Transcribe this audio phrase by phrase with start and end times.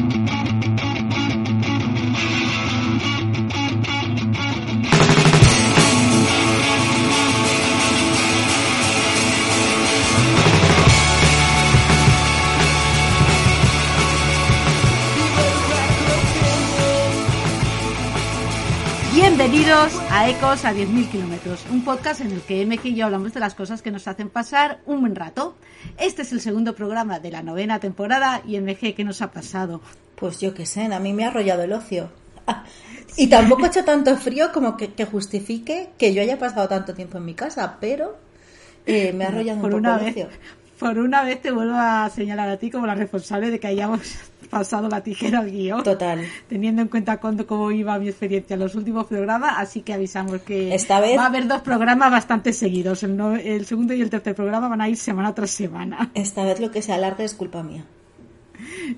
[0.00, 0.57] thank you
[19.38, 23.32] Bienvenidos a Ecos a 10.000 kilómetros, un podcast en el que MG y yo hablamos
[23.32, 25.54] de las cosas que nos hacen pasar un buen rato.
[25.96, 29.80] Este es el segundo programa de la novena temporada y MG, ¿qué nos ha pasado?
[30.16, 32.10] Pues yo qué sé, a mí me ha arrollado el ocio.
[33.16, 36.92] Y tampoco ha hecho tanto frío como que, que justifique que yo haya pasado tanto
[36.94, 38.16] tiempo en mi casa, pero
[38.86, 40.26] eh, me ha arrollado Por un poco una el vez.
[40.26, 40.28] ocio.
[40.80, 44.00] Por una vez te vuelvo a señalar a ti como la responsable de que hayamos
[44.48, 45.82] pasado la tijera al guion.
[45.82, 46.20] Total.
[46.48, 50.40] Teniendo en cuenta cuándo, cómo iba mi experiencia en los últimos programas, así que avisamos
[50.42, 53.02] que Esta vez- va a haber dos programas bastante seguidos.
[53.02, 56.10] El, no- el segundo y el tercer programa van a ir semana tras semana.
[56.14, 57.84] Esta vez lo que se alargue es culpa mía.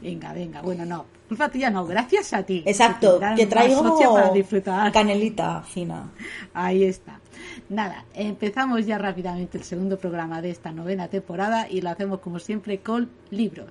[0.00, 1.04] Venga, venga, bueno, no.
[1.28, 2.62] Culpa tuya no, gracias a ti.
[2.66, 4.90] Exacto, que traigo para disfrutar.
[4.90, 6.10] canelita fina.
[6.54, 7.20] Ahí está.
[7.68, 12.38] Nada, empezamos ya rápidamente el segundo programa de esta novena temporada y lo hacemos como
[12.38, 13.68] siempre con libros.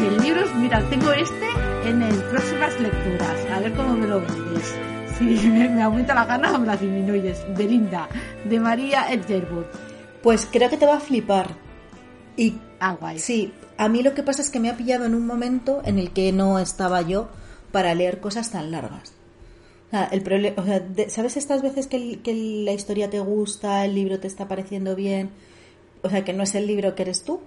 [0.00, 1.46] Y el libro, mira, tengo este
[1.84, 3.46] en el próximas lecturas.
[3.52, 4.74] A ver cómo me lo vendes.
[5.18, 7.44] Si me, me aumenta la gana o me la disminuyes.
[7.56, 8.08] Belinda,
[8.44, 9.66] de María Edgerwood.
[10.22, 11.56] Pues creo que te va a flipar.
[12.36, 13.18] Y Ah, guay.
[13.18, 15.98] sí, a mí lo que pasa es que me ha pillado en un momento en
[15.98, 17.28] el que no estaba yo
[17.72, 19.12] para leer cosas tan largas.
[19.88, 23.20] O sea, el o sea, de- ¿sabes estas veces que, el- que la historia te
[23.20, 25.30] gusta, el libro te está pareciendo bien?
[26.02, 27.40] O sea, que no es el libro que eres tú,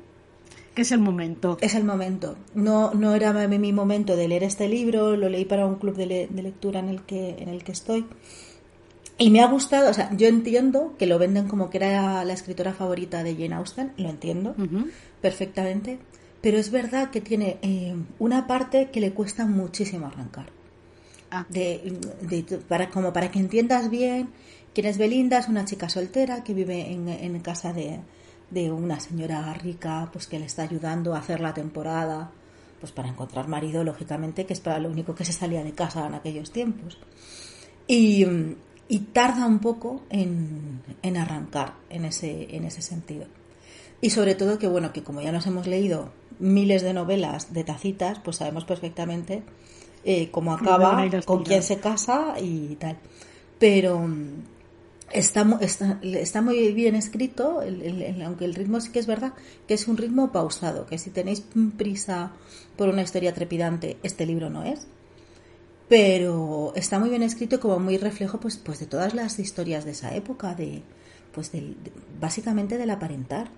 [0.75, 1.57] Que es el momento.
[1.61, 2.35] es el momento.
[2.55, 5.95] No, no era mi mi momento de leer este libro, lo leí para un club
[5.95, 8.05] de, le- de lectura en el, que, en el que estoy.
[9.21, 12.33] Y me ha gustado, o sea, yo entiendo que lo venden como que era la
[12.33, 14.55] escritora favorita de Jane Austen, lo entiendo
[15.21, 15.99] perfectamente,
[16.41, 20.47] pero es verdad que tiene eh, una parte que le cuesta muchísimo arrancar.
[21.29, 24.29] Ah, De, de- para, como para que entiendas bien
[24.73, 27.99] quién es Belinda, es una chica soltera que vive en, en casa de,
[28.49, 32.31] de una señora rica pues que le está ayudando a hacer la temporada
[32.79, 36.07] pues para encontrar marido, lógicamente, que es para lo único que se salía de casa
[36.07, 36.97] en aquellos tiempos.
[37.87, 38.25] Y,
[38.91, 43.25] y tarda un poco en, en arrancar en ese, en ese sentido.
[44.01, 46.09] Y sobre todo que, bueno, que como ya nos hemos leído
[46.39, 49.43] miles de novelas de tacitas, pues sabemos perfectamente
[50.03, 50.91] eh, cómo acaba,
[51.25, 52.97] con quién se casa y tal.
[53.59, 54.43] Pero mm,
[55.13, 59.07] está, está, está muy bien escrito, el- el- el- aunque el ritmo sí que es
[59.07, 59.33] verdad
[59.67, 61.43] que es un ritmo pausado, que si tenéis
[61.77, 62.31] prisa
[62.75, 64.87] por una historia trepidante, este libro no es.
[65.91, 69.91] Pero está muy bien escrito como muy reflejo pues, pues de todas las historias de
[69.91, 70.83] esa época, de,
[71.33, 73.49] pues del- de- básicamente del aparentar.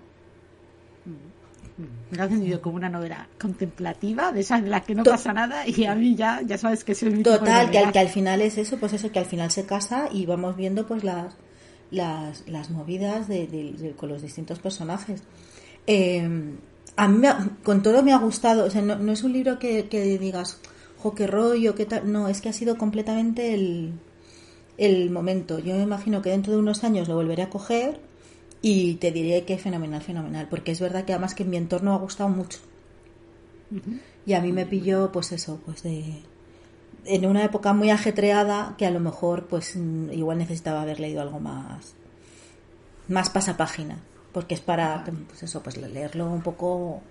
[2.10, 5.12] me lo has vendido como una novela contemplativa, de esas en las que no To-
[5.12, 7.78] pasa nada y a mí ya, ya sabes que soy mi tipo de Total, que
[7.78, 10.56] al, que al final es eso, pues eso, que al final se casa y vamos
[10.56, 11.34] viendo pues las,
[11.92, 15.22] las, las movidas de, con los distintos personajes.
[15.86, 16.28] Eh,
[16.96, 19.32] a mí me ha- con todo me ha gustado, o sea, no, no es un
[19.32, 20.58] libro que, que digas,
[21.04, 23.92] jo, qué rollo, qué tal, no, es que ha sido completamente el,
[24.78, 25.58] el momento.
[25.58, 28.00] Yo me imagino que dentro de unos años lo volveré a coger
[28.62, 31.92] y te diré que fenomenal, fenomenal, porque es verdad que además que en mi entorno
[31.94, 32.58] ha gustado mucho.
[34.26, 36.22] Y a mí me pilló, pues eso, pues de,
[37.04, 41.20] en una época muy ajetreada que a lo mejor pues mm, igual necesitaba haber leído
[41.20, 41.94] algo más
[43.08, 43.98] más pasapágina
[44.32, 47.02] porque es para pues eso pues leerlo un poco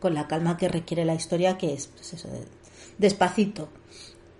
[0.00, 2.46] con la calma que requiere la historia que es pues eso de-
[3.02, 3.68] despacito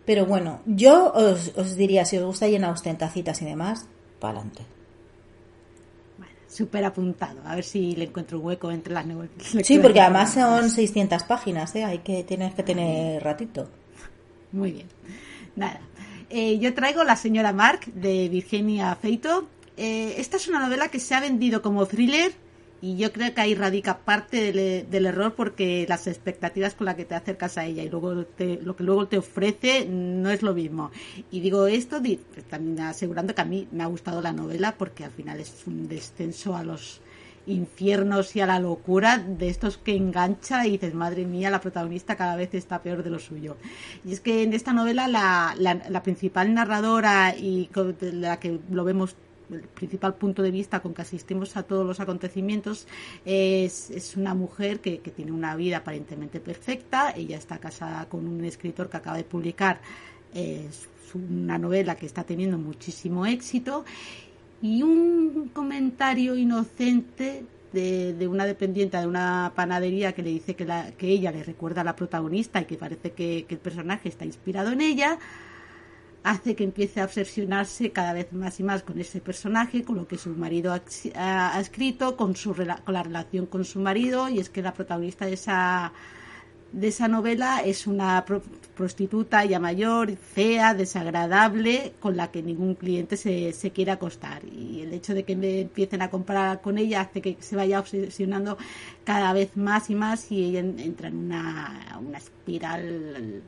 [0.06, 3.86] pero bueno yo os, os diría si os gusta Jane Austen tacitas y demás
[4.18, 4.62] para adelante
[6.16, 9.28] Bueno, súper apuntado, a ver si le encuentro un hueco entre las nueve
[9.62, 11.84] sí porque además son 600 páginas ¿eh?
[11.84, 13.68] hay que tienes que tener ratito
[14.52, 14.86] Muy bien.
[15.56, 15.80] Nada.
[16.30, 19.48] Eh, yo traigo La señora Mark de Virginia Feito.
[19.76, 22.32] Eh, esta es una novela que se ha vendido como thriller
[22.82, 26.96] y yo creo que ahí radica parte del, del, error porque las expectativas con las
[26.96, 30.43] que te acercas a ella y luego te, lo que luego te ofrece no es
[30.43, 30.90] lo mismo.
[31.31, 35.05] Y digo esto pues, también asegurando que a mí me ha gustado la novela porque
[35.05, 37.00] al final es un descenso a los
[37.46, 42.17] infiernos y a la locura de estos que engancha y dices, madre mía, la protagonista
[42.17, 43.56] cada vez está peor de lo suyo.
[44.05, 47.70] Y es que en esta novela la, la, principal narradora y
[48.00, 49.14] la que lo vemos
[49.54, 52.87] el principal punto de vista con que asistimos a todos los acontecimientos
[53.25, 57.12] es, es una mujer que, que, tiene una vida aparentemente perfecta.
[57.16, 59.81] Ella está casada con un escritor que acaba de publicar
[60.34, 60.69] eh,
[61.14, 63.84] una novela que está teniendo muchísimo éxito
[64.62, 70.93] y un comentario inocente de, una dependiente de una panadería que le dice que, la,
[70.93, 74.72] que ella le recuerda a la protagonista y que parece que, el personaje está inspirado
[74.72, 75.19] en ella,
[76.24, 80.06] hace que empiece a obsesionarse cada vez más y más con ese personaje, con lo
[80.06, 80.72] que su marido
[81.14, 85.26] ha, escrito, con, su, con la relación con su marido, y es que la protagonista
[85.26, 85.92] de esa
[86.72, 88.24] de esa novela es una
[88.74, 94.42] prostituta ya mayor, fea, desagradable, con la que ningún cliente se, se quiere acostar.
[94.44, 97.78] Y el hecho de que me empiecen a comparar con ella hace que se vaya
[97.78, 98.56] obsesionando
[99.04, 103.42] cada vez más y más y ella entra en una, una espiral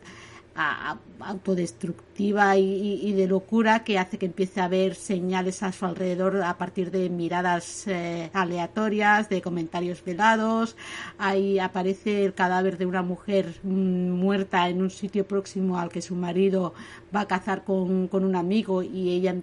[1.21, 6.57] autodestructiva y, de locura que hace que empiece a ver señales a su alrededor a
[6.59, 10.77] partir de miradas eh, aleatorias, de comentarios velados.
[11.19, 16.03] Ahí aparece el cadáver de una mujer mm, muerta en un sitio próximo al que
[16.03, 16.75] su marido
[17.15, 19.37] va a cazar con, con un amigo y ella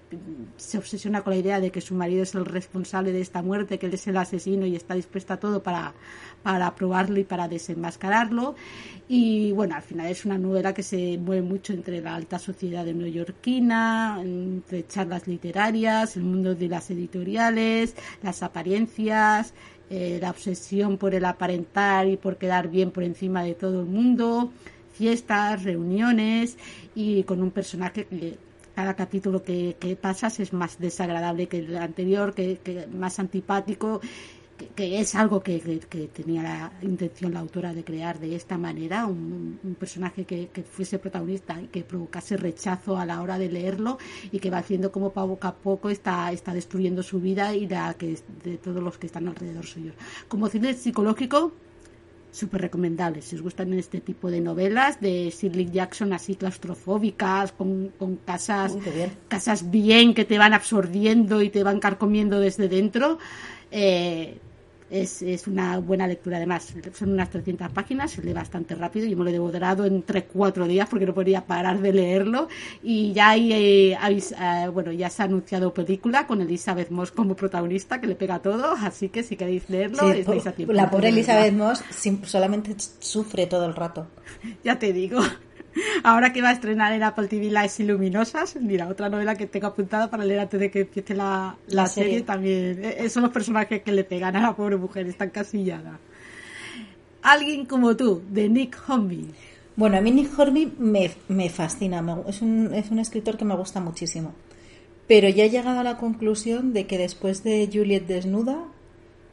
[0.57, 3.80] se obsesiona con la idea de que su marido es el responsable de esta muerte,
[3.80, 5.94] que él es el asesino y está dispuesta a todo para,
[6.44, 8.56] para probarlo y para desenmascararlo.
[9.08, 12.86] Y bueno, al final es una novela que se mueve mucho entre la alta sociedad
[12.86, 19.54] de neoyorquina, entre charlas literarias, el mundo de las editoriales, las apariencias,
[19.90, 23.88] eh, la obsesión por el aparentar y por quedar bien por encima de todo el
[23.88, 24.54] mundo,
[24.94, 26.58] fiestas, reuniones
[26.96, 28.38] y con un personaje que
[28.76, 34.00] cada capítulo que, que pasas es más desagradable que el anterior, que, que más antipático
[34.69, 35.60] que, es algo que,
[36.13, 41.62] tenía la intención la autora de crear de esta manera, un, personaje que, fuese protagonista
[41.62, 43.98] y que provocase rechazo a la hora de leerlo
[44.31, 47.94] y que va haciendo como poco a poco está, está destruyendo su vida y la
[47.96, 49.96] que de todos los que están alrededor suyos.
[50.28, 51.54] Como cine psicológico,
[52.31, 53.22] súper recomendable.
[53.22, 58.78] Si os gustan este tipo de novelas de Shirley Jackson así claustrofóbicas, con, con casas,
[58.84, 59.12] bien.
[59.28, 63.19] casas bien que te van absorbiendo y te van carcomiendo desde dentro,
[63.72, 64.38] eh,
[64.92, 66.38] es, es, una buena lectura.
[66.38, 69.08] Además, son unas 300 páginas, se lee bastante rápido.
[69.08, 72.50] Yo me lo he devorado en 3-4 días porque no podía parar de leerlo.
[72.84, 77.36] Y ya hay, eh, eh, bueno, ya se ha anunciado película con Elizabeth Moss como
[77.36, 78.74] protagonista que le pega todo.
[78.74, 80.74] Así que si queréis leerlo, estáis a tiempo.
[80.74, 81.84] La pobre Elizabeth Moss
[82.26, 84.08] solamente sufre todo el rato.
[84.64, 85.22] ya te digo.
[86.03, 89.68] Ahora que va a estrenar en Apple TV Las Iluminosas, mira, otra novela que tengo
[89.68, 92.21] apuntada para leer antes de que empiece la, la, serie.
[92.21, 92.83] también.
[92.83, 96.00] E, son los personajes que le pegan a la pobre mujer, está encasillada.
[97.21, 99.29] Alguien como tú, de Nick Hornby.
[99.75, 103.56] Bueno, a mí Nick Hornby me, me fascina, es, un, es un escritor que me
[103.56, 104.33] gusta muchísimo.
[105.07, 108.63] Pero ya he llegado a la conclusión de que después de Juliet desnuda,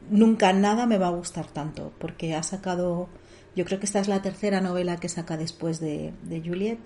[0.09, 3.09] nunca nada me va a gustar tanto, porque ha sacado
[3.59, 6.13] yo creo que esta es la tercera novela que saca después de,
[6.45, 6.79] Juliet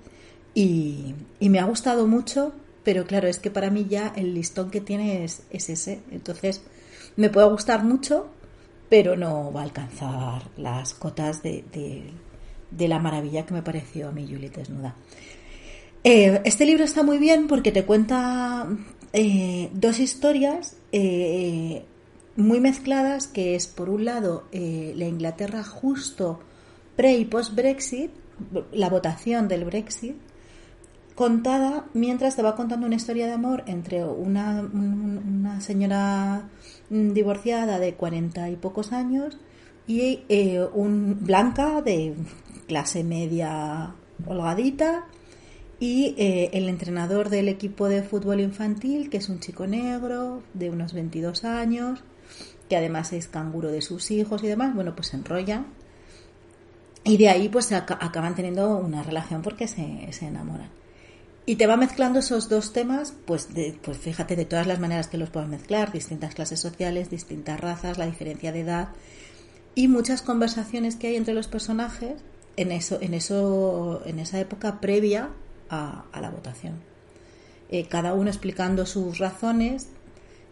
[0.56, 2.52] y, me ha gustado mucho,
[2.84, 6.02] pero claro, es que para mí ya el listón que tiene es, ese.
[6.10, 6.64] Entonces,
[7.16, 8.26] me puede gustar mucho,
[8.90, 11.64] pero no va a alcanzar las cotas de,
[12.76, 14.96] la maravilla que me pareció a mí Juliet desnuda.
[16.04, 18.68] Eh, este libro está muy bien porque te cuenta
[19.14, 21.86] eh, dos historias eh,
[22.36, 26.40] muy mezcladas, que es por un lado la Inglaterra justo
[26.96, 28.12] pre y post Brexit,
[28.72, 30.16] la votación del Brexit,
[31.16, 36.50] contada mientras te va contando una historia de amor entre una, una señora
[36.90, 39.38] divorciada de cuarenta y pocos años
[39.88, 42.16] y eh, un blanca de
[42.68, 43.94] clase media
[44.26, 45.06] holgadita
[45.80, 50.70] y eh, el entrenador del equipo de fútbol infantil que es un chico negro de
[50.70, 52.04] unos 22 años
[52.70, 55.66] que además es canguro de sus hijos y demás bueno pues se enrolla
[57.04, 60.70] y de ahí pues acaban teniendo una relación porque se, se, enamoran.
[61.46, 65.08] Y te va mezclando esos dos temas, pues, de, pues fíjate de todas las maneras
[65.08, 68.90] que los puedes mezclar, distintas clases sociales, distintas razas, la diferencia de edad
[69.76, 72.22] y muchas conversaciones que hay entre los personajes
[72.56, 75.30] en eso, en eso, en esa época previa
[75.70, 76.76] a, la votación.
[77.70, 79.88] Eh, cada uno explicando sus razones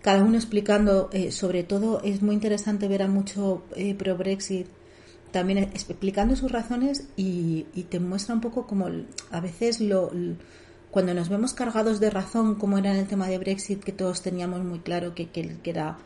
[0.01, 4.67] cada uno explicando, eh, sobre todo es muy interesante ver a mucho eh, pro-Brexit
[5.31, 8.87] también explicando sus razones y, te muestra un poco como
[9.31, 10.11] a veces lo,
[10.91, 14.21] cuando nos vemos cargados de razón, como era en el tema de Brexit, que todos
[14.21, 15.97] teníamos muy claro que, que, era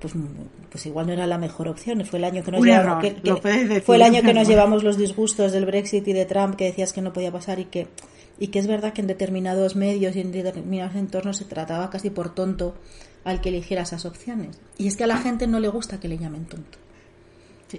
[0.00, 0.14] pues,
[0.70, 2.04] pues igual no era la mejor opción.
[2.04, 3.04] Fue el año que nos, llevamos,
[3.84, 6.92] fue el año que nos llevamos los disgustos del Brexit y de Trump, que decías
[6.92, 7.88] que no podía pasar y que,
[8.38, 12.10] y que es verdad que en determinados medios y en determinados entornos se trataba casi
[12.10, 12.74] por tonto
[13.24, 14.60] al que eligiera esas opciones.
[14.78, 16.78] Y es que a la gente no le gusta que le llamen tonto.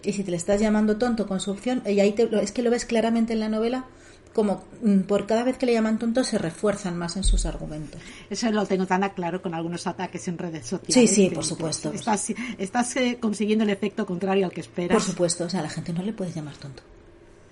[0.03, 2.61] Y si te le estás llamando tonto con su opción, y ahí te, es que
[2.61, 3.85] lo ves claramente en la novela,
[4.33, 7.99] como mm, por cada vez que le llaman tonto se refuerzan más en sus argumentos.
[8.29, 10.93] Eso lo tengo tan claro con algunos ataques en redes sociales.
[10.93, 11.91] Sí, sí, por supuesto.
[11.91, 14.95] Estás, estás eh, consiguiendo el efecto contrario al que esperas.
[14.95, 16.83] Por supuesto, o sea, a la gente no le puedes llamar tonto.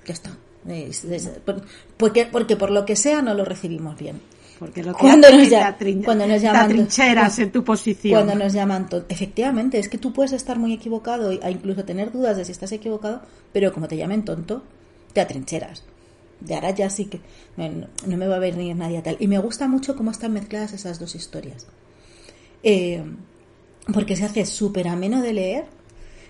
[0.06, 0.38] Ya está.
[1.98, 4.22] porque, porque por lo que sea no lo recibimos bien.
[4.60, 5.50] Porque lo que cuando, nos,
[6.06, 8.14] cuando nos llaman trincheras en tu posición.
[8.14, 12.38] Cuando nos llaman efectivamente, es que tú puedes estar muy equivocado e incluso tener dudas
[12.38, 13.22] de si estás equivocado,
[13.52, 14.64] pero como te llamen tonto,
[15.14, 15.84] te atrincheras.
[16.40, 17.20] De ahora ya sí que
[17.58, 19.18] no, me va a venir nadie a tal.
[19.20, 21.68] Y me gusta mucho cómo están mezcladas esas dos historias.
[22.64, 23.04] Eh,
[23.94, 25.66] porque se hace súper ameno de leer.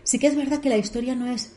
[0.04, 1.54] Sí que es verdad que la historia no es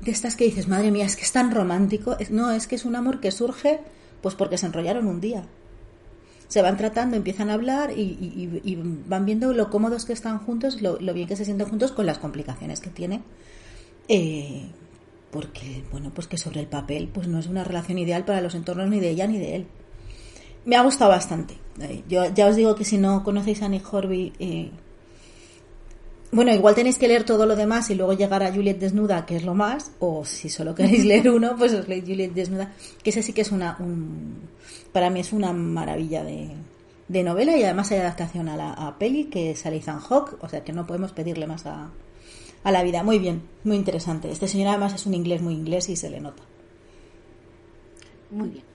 [0.00, 2.16] de estas que dices, madre mía, es que es tan romántico.
[2.30, 3.80] No, es que es un amor que surge
[4.22, 5.44] pues porque se enrollaron un día
[6.48, 10.98] se van tratando, empiezan a hablar y, van viendo lo cómodos que están juntos, lo,
[10.98, 13.22] bien que se sienten juntos con las complicaciones que tiene.
[14.08, 14.62] Eh,
[15.30, 18.54] porque, bueno, pues que sobre el papel pues no es una relación ideal para los
[18.54, 19.66] entornos ni de ella ni de él.
[20.64, 21.54] Me ha gustado bastante.
[21.80, 24.70] Eh, yo ya os digo que si no conocéis a Nick Horby, eh,
[26.30, 29.36] bueno, igual tenéis que leer todo lo demás y luego llegar a Juliet desnuda, que
[29.36, 33.10] es lo más, o si solo queréis leer uno, pues os leéis Juliet desnuda, que
[33.10, 34.48] ese sí que es una, un,
[34.98, 36.50] para mí es una maravilla de,
[37.06, 40.48] de novela y además hay adaptación a la a peli que es Ethan Hawke, o
[40.48, 41.90] sea que no podemos pedirle más a,
[42.64, 43.04] a la vida.
[43.04, 44.28] Muy bien, muy interesante.
[44.28, 46.42] Este señor además es un inglés muy inglés y se le nota.
[48.32, 48.67] Muy bien.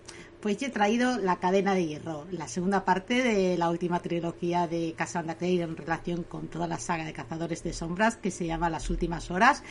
[0.44, 4.94] Pues he traído La cadena de hierro, la segunda parte de la última trilogía de
[4.94, 8.70] Cassandra Clare en relación con toda la saga de Cazadores de Sombras que se llama
[8.70, 9.64] Las últimas horas.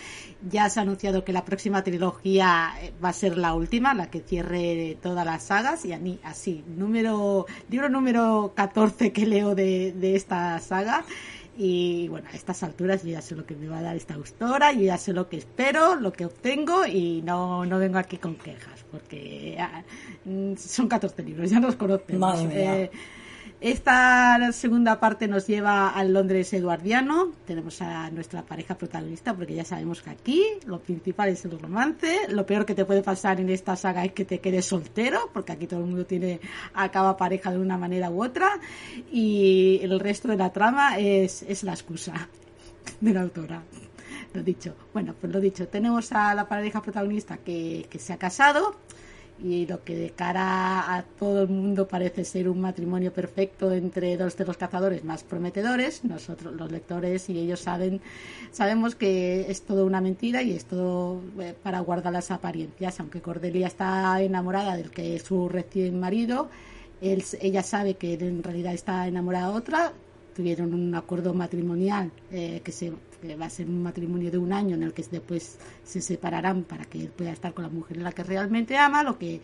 [0.49, 4.09] Ya se ha anunciado que la próxima trilogía eh, va a ser la última, la
[4.09, 9.55] que cierre todas las sagas y a mí así, número libro número 14 que leo
[9.55, 11.05] de esta saga
[11.56, 14.14] y bueno, a estas alturas yo ya sé lo que me va a dar esta
[14.14, 18.16] autora, yo ya sé lo que espero, lo que obtengo y no, no vengo aquí
[18.16, 19.82] con quejas, porque ah,
[20.25, 22.40] mm, son 14 libros, ya nos conocemos.
[22.50, 22.90] Eh,
[23.62, 27.33] esta segunda parte nos lleva al Londres eduardiano.
[27.47, 32.26] Tenemos a nuestra pareja protagonista, porque ya sabemos que aquí lo principal es el romance.
[32.28, 35.52] Lo peor que te puede pasar en esta saga es que te quedes soltero, porque
[35.52, 36.40] aquí todo el mundo tiene
[36.75, 38.50] acaba pareja de una manera u otra.
[39.12, 42.28] Y el resto de la trama es, es la excusa
[43.00, 43.62] de la autora
[44.35, 44.75] lo dicho.
[44.92, 48.76] Bueno, pues lo dicho, tenemos a la pareja protagonista que, que se ha casado,
[49.42, 54.16] y lo que de cara a todo el mundo parece ser un matrimonio perfecto entre
[54.16, 58.00] dos de los cazadores más prometedores, nosotros los lectores y ellos saben
[58.52, 63.20] sabemos que es todo una mentira y es todo eh, para guardar las apariencias, aunque
[63.20, 66.49] Cordelia está enamorada del que es su recién marido,
[67.00, 69.92] él, ella sabe que en realidad está enamorada de otra,
[70.34, 72.92] tuvieron un acuerdo matrimonial eh, que se
[73.23, 76.64] que va a ser un matrimonio de un año en el que después se separarán
[76.64, 79.41] para que él pueda estar con la mujer en la que realmente ama, lo que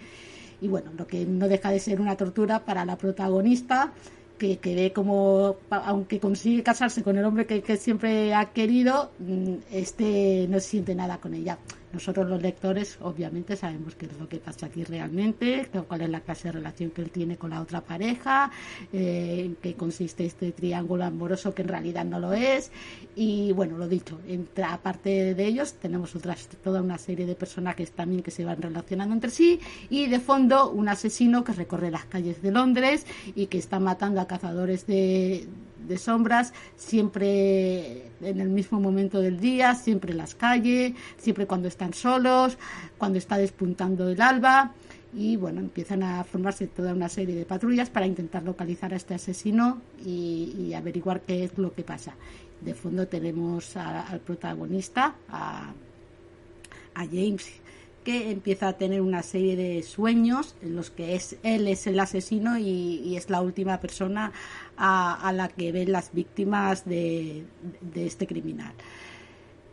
[0.61, 3.93] y bueno, lo que no deja de ser una tortura para la protagonista
[4.39, 9.11] que, que ve como, aunque consigue casarse con el hombre que, que siempre ha querido,
[9.19, 11.59] mm, este no siente nada con ella.
[11.92, 16.21] Nosotros los lectores obviamente sabemos qué es lo que pasa aquí realmente, cuál es la
[16.21, 18.50] clase de relación que él tiene con la otra pareja,
[18.92, 22.71] eh, en qué consiste este triángulo amoroso que en realidad no lo es.
[23.16, 27.92] Y bueno, lo dicho, entre, aparte de ellos tenemos otras, toda una serie de personajes
[27.92, 32.04] también que se van relacionando entre sí y de fondo un asesino que recorre las
[32.04, 35.49] calles de Londres y que está matando a cazadores de
[35.87, 41.69] de sombras, siempre en el mismo momento del día, siempre en las calles, siempre cuando
[41.69, 42.59] están solos,
[42.97, 44.73] cuando está despuntando el alba.
[45.15, 49.15] Y bueno, empiezan a formarse toda una serie de patrullas para intentar localizar a este
[49.15, 52.15] asesino y, averiguar qué es lo que pasa.
[52.61, 55.73] De fondo tenemos al protagonista, a,
[56.95, 57.47] a James,
[58.09, 62.01] que empieza a tener una serie de sueños en los que es él es el
[62.01, 64.33] asesino y, es la última persona
[64.79, 67.45] a, la que ven las víctimas de,
[67.95, 68.73] este criminal.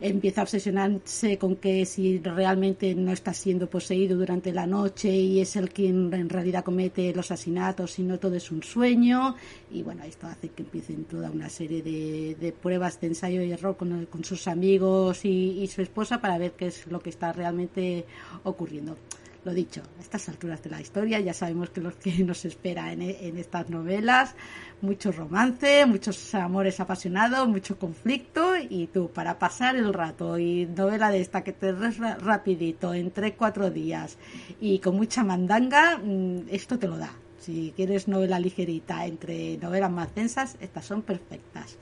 [0.00, 5.40] empieza a obsesionarse con que si realmente no está siendo poseído durante la noche y
[5.40, 9.36] es el quien en realidad comete los asesinatos y no todo es un sueño
[9.70, 13.76] y bueno esto hace que empiecen toda una serie de, pruebas de ensayo y error
[13.78, 18.04] con, sus amigos y su esposa para ver qué es lo que está realmente
[18.44, 18.98] ocurriendo
[19.46, 22.92] lo dicho, a estas alturas de la historia ya sabemos que lo que nos espera
[22.92, 24.34] en, en estas novelas,
[24.80, 31.10] mucho romance, muchos amores apasionados, mucho conflicto y tú para pasar el rato y novela
[31.10, 34.18] de esta que te res rapidito en tres, cuatro días
[34.60, 37.12] y con mucha mandanga, mm, esto te lo da.
[37.38, 41.78] Si quieres novela ligerita entre novelas más densas, estas son perfectas.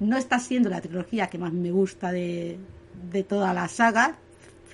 [0.00, 2.58] No está siendo la trilogía que más me gusta de,
[3.10, 4.18] de toda la saga,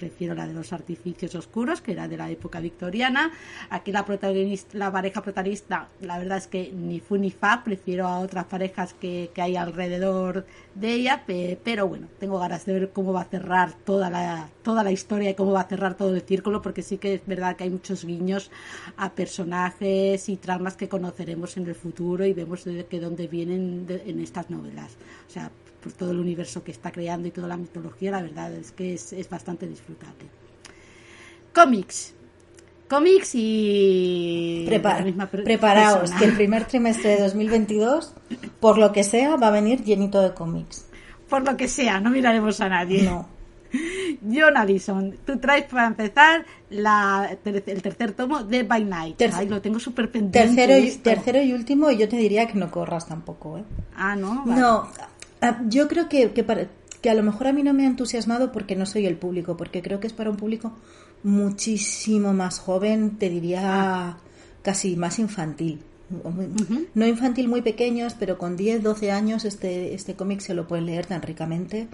[0.03, 3.31] prefiero la de los artificios oscuros, que era de la época victoriana.
[3.71, 8.09] Aquí la protagonista, la pareja protagonista, la verdad es que ni fu ni fa, prefiero
[8.09, 10.45] a otras parejas que, que hay alrededor
[10.75, 11.23] de ella,
[11.63, 15.31] pero bueno, tengo ganas de ver cómo va a cerrar toda la, toda la historia
[15.31, 17.71] y cómo va a cerrar todo el círculo, porque sí que es verdad que hay
[17.71, 18.51] muchos guiños
[18.97, 23.87] a personajes y tramas que conoceremos en el futuro y vemos de que dónde vienen
[23.89, 24.97] en estas novelas.
[25.83, 28.95] Por todo el universo que está creando y toda la mitología, la verdad es que
[28.95, 30.27] es, bastante disfrutable.
[31.53, 32.15] Cómics.
[32.89, 34.67] Cómics y...
[34.69, 38.15] preparaos, que el primer trimestre de 2022,
[38.61, 40.87] por lo que sea, va a venir llenito de cómics.
[41.29, 43.05] Por lo que sea, no miraremos a nadie.
[43.05, 43.27] No.
[44.23, 49.23] John Addison, tú traes para empezar la, el tercer tomo de By Night.
[49.33, 50.55] Ay, lo tengo súper pendiente.
[50.55, 53.59] Tercero y, tercero y último, y yo te diría que no corras tampoco.
[53.59, 53.65] ¿eh?
[53.97, 54.45] Ah, no.
[54.45, 54.89] No,
[55.69, 58.87] yo creo que, que, a lo mejor a mí no me ha entusiasmado porque no
[58.87, 60.73] soy el público, porque creo que es para un público
[61.23, 64.19] muchísimo más joven, te diría
[64.63, 65.83] casi más infantil.
[66.95, 70.87] No infantil muy pequeños, pero con 10, 12 años este, este cómic se lo pueden
[70.87, 71.89] leer tan ricamente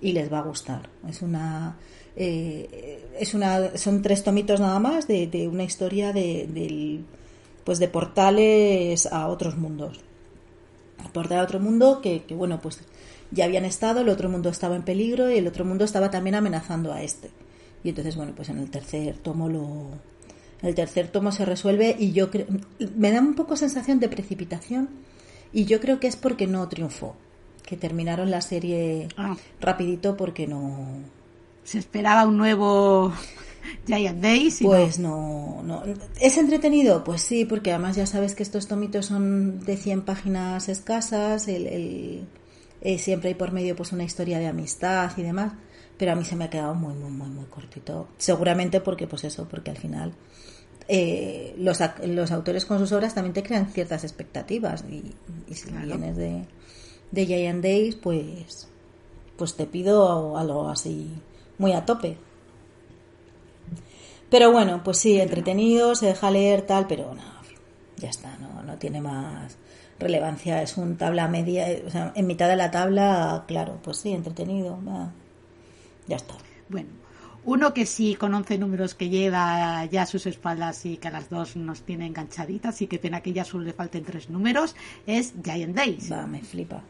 [0.00, 0.88] y les va a gustar.
[1.08, 1.76] Es una...
[2.16, 7.02] Eh, es una son tres tomitos nada más de, de una historia de,
[7.64, 10.04] pues de portales a otros mundos
[11.12, 12.80] portal a otro mundo que, que, bueno pues
[13.34, 16.36] ya habían estado, el otro mundo estaba en peligro y el otro mundo estaba también
[16.36, 17.30] amenazando a este.
[17.82, 19.90] Y entonces, bueno, pues en el tercer tomo lo,
[20.62, 22.46] el tercer tomo se resuelve y yo creo,
[22.96, 24.88] me da un poco sensación de precipitación
[25.52, 27.14] y yo creo que es porque no triunfó,
[27.62, 29.36] que terminaron la serie ah.
[29.60, 30.86] rapidito porque no...
[31.64, 33.12] Se esperaba un nuevo
[33.86, 34.60] Giant Days.
[34.62, 35.62] pues no.
[35.64, 35.82] no,
[36.20, 37.04] ¿Es entretenido?
[37.04, 42.26] Pues sí, porque además ya sabes que estos tomitos son de 100 páginas escasas, el
[42.84, 45.54] eh, siempre hay por medio pues una historia de amistad y demás,
[45.96, 48.08] pero a mí se me ha quedado muy, muy, muy, muy cortito.
[48.18, 50.12] Seguramente porque, pues eso, porque al final
[50.86, 55.14] eh, los, los autores con sus obras también te crean ciertas expectativas y,
[55.54, 56.46] si vienes de,
[57.10, 58.68] de Giant Days, pues,
[59.38, 61.10] pues te pido algo así
[61.56, 62.18] muy a tope.
[64.28, 67.22] Pero bueno, pues sí, entretenido, se deja leer tal, pero no,
[67.96, 69.56] ya está, no, no tiene más
[69.98, 74.12] relevancia, es un tabla media, o sea, en mitad de la tabla, claro, pues sí,
[74.12, 74.78] entretenido,
[76.06, 76.34] ya está.
[76.68, 76.88] Bueno,
[77.44, 81.10] uno que sí con 11 números que lleva ya a sus espaldas y que a
[81.10, 84.74] las dos nos tiene enganchaditas y que pena que ya solo le falten tres números,
[85.06, 86.10] es Giant Days.
[86.10, 86.82] Va, me flipa.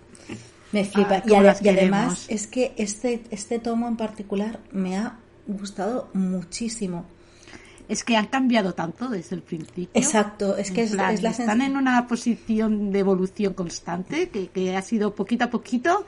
[0.72, 1.22] Me flipa.
[1.26, 1.34] y,
[1.68, 7.04] además es que este, este tomo en particular me ha gustado muchísimo
[7.88, 9.90] es que han cambiado tanto desde el principio.
[9.94, 14.82] Exacto, es que es, la están en una posición de evolución constante que, que, ha
[14.82, 16.04] sido poquito a poquito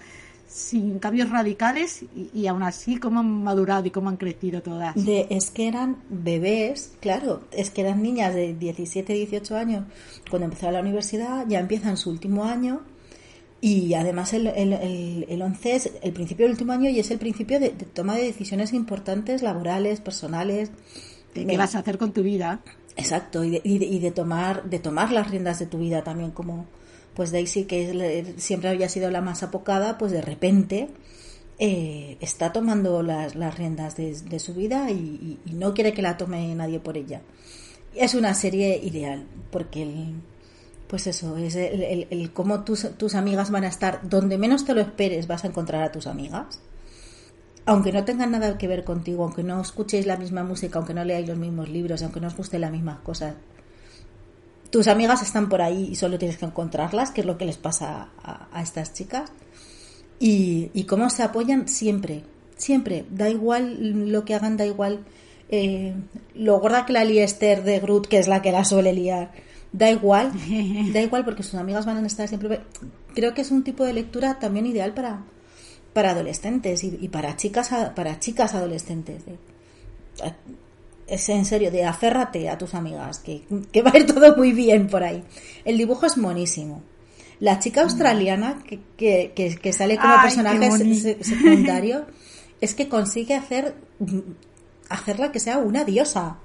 [0.49, 4.95] sin cambios radicales y, aún así cómo han madurado y cómo han crecido todas.
[4.95, 9.85] De, es que eran bebés, claro, es que eran niñas de 17, 18 años
[10.31, 12.81] cuando empezaron la universidad, ya empiezan su último año
[13.61, 17.19] y además el, el, el, 11 es el principio del último año y es el
[17.19, 20.71] principio de toma de decisiones importantes, laborales, personales
[21.45, 22.61] qué vas a hacer con tu vida.
[22.97, 26.67] Exacto, y de, y de, tomar, de tomar las riendas de tu vida también, como
[27.15, 30.89] pues Daisy, que siempre había sido la más apocada, pues de repente
[31.59, 36.55] eh, está tomando las, las riendas de, su vida y, no quiere que la tome
[36.55, 37.23] nadie por ella.
[37.95, 40.15] Es una serie ideal, porque el,
[40.87, 44.67] pues eso, es el, el, el cómo tus, tus amigas van a estar, donde menos
[44.67, 46.61] te lo esperes vas a encontrar a tus amigas
[47.67, 51.05] aunque no tengan nada que ver contigo, aunque no escuchéis la misma música, aunque no
[51.05, 53.35] leáis los mismos libros, aunque no os gusten las mismas cosas,
[54.71, 57.57] tus amigas están por ahí y solo tienes que encontrarlas, que es lo que les
[57.57, 59.31] pasa a, estas chicas.
[60.19, 62.23] Y, cómo se apoyan siempre,
[62.57, 63.05] siempre.
[63.11, 65.05] Da igual lo que hagan, da igual
[65.51, 65.95] eh,
[66.35, 69.33] lo gorda que la lía Esther de Groot, que es la que la suele liar.
[69.73, 70.33] Da igual,
[70.93, 72.61] da igual porque sus amigas van a estar siempre.
[73.15, 75.25] Creo que es un tipo de lectura también ideal para,
[75.97, 79.23] para adolescentes y, para chicas para chicas adolescentes.
[81.07, 84.53] es en serio, de aférrate a tus amigas, que, que, va a ir todo muy
[84.53, 85.25] bien por ahí.
[85.65, 86.83] El dibujo es monísimo.
[87.41, 92.05] La chica australiana que, que, que sale como personaje secundario
[92.61, 93.75] es que consigue hacer
[94.91, 96.37] hacerla que sea una diosa.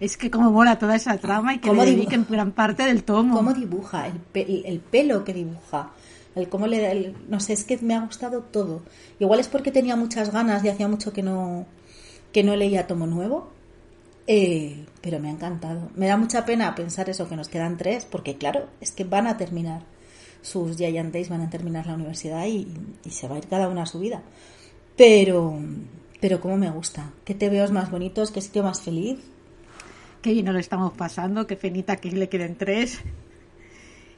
[0.00, 3.36] Es que como mola toda esa trama y que le dediquen gran parte del tomo.
[3.36, 5.92] Cómo dibuja, el, el pelo que dibuja,
[6.34, 8.82] el cómo le el, no sé, es que me ha gustado todo.
[9.18, 11.66] Igual es porque tenía muchas ganas y hacía mucho que no
[12.32, 13.50] que no leía tomo nuevo.
[14.26, 15.90] Eh, pero me ha encantado.
[15.96, 19.26] Me da mucha pena pensar eso, que nos quedan tres, porque claro, es que van
[19.26, 19.82] a terminar
[20.42, 22.68] sus Giant Days, van a terminar la universidad y,
[23.04, 24.22] y se va a ir cada una a su vida.
[24.96, 25.58] Pero,
[26.20, 27.12] pero cómo me gusta.
[27.24, 29.18] Qué te veo más bonitos, qué sitio más feliz.
[30.22, 33.00] Qué bien nos lo estamos pasando, qué penita que le queden tres.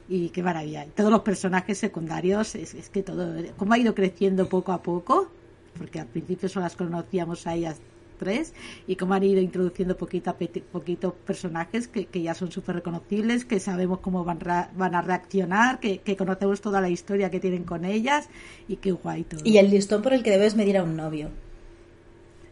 [0.09, 0.85] Y qué maravilla.
[0.95, 5.29] todos los personajes secundarios, es, es, que todo, cómo ha ido creciendo poco a poco,
[5.77, 7.79] porque al principio solo las conocíamos a ellas
[8.17, 8.53] tres,
[8.87, 10.37] y cómo han ido introduciendo poquito a
[10.71, 15.79] poquito personajes que, que ya son súper reconocibles, que sabemos cómo van, van a reaccionar,
[15.79, 18.29] que, que, conocemos toda la historia que tienen con ellas,
[18.67, 19.41] y qué guay todo.
[19.43, 21.29] Y el listón por el que debes medir a un novio.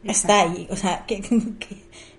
[0.04, 1.22] Está ahí, o sea, ¿qué,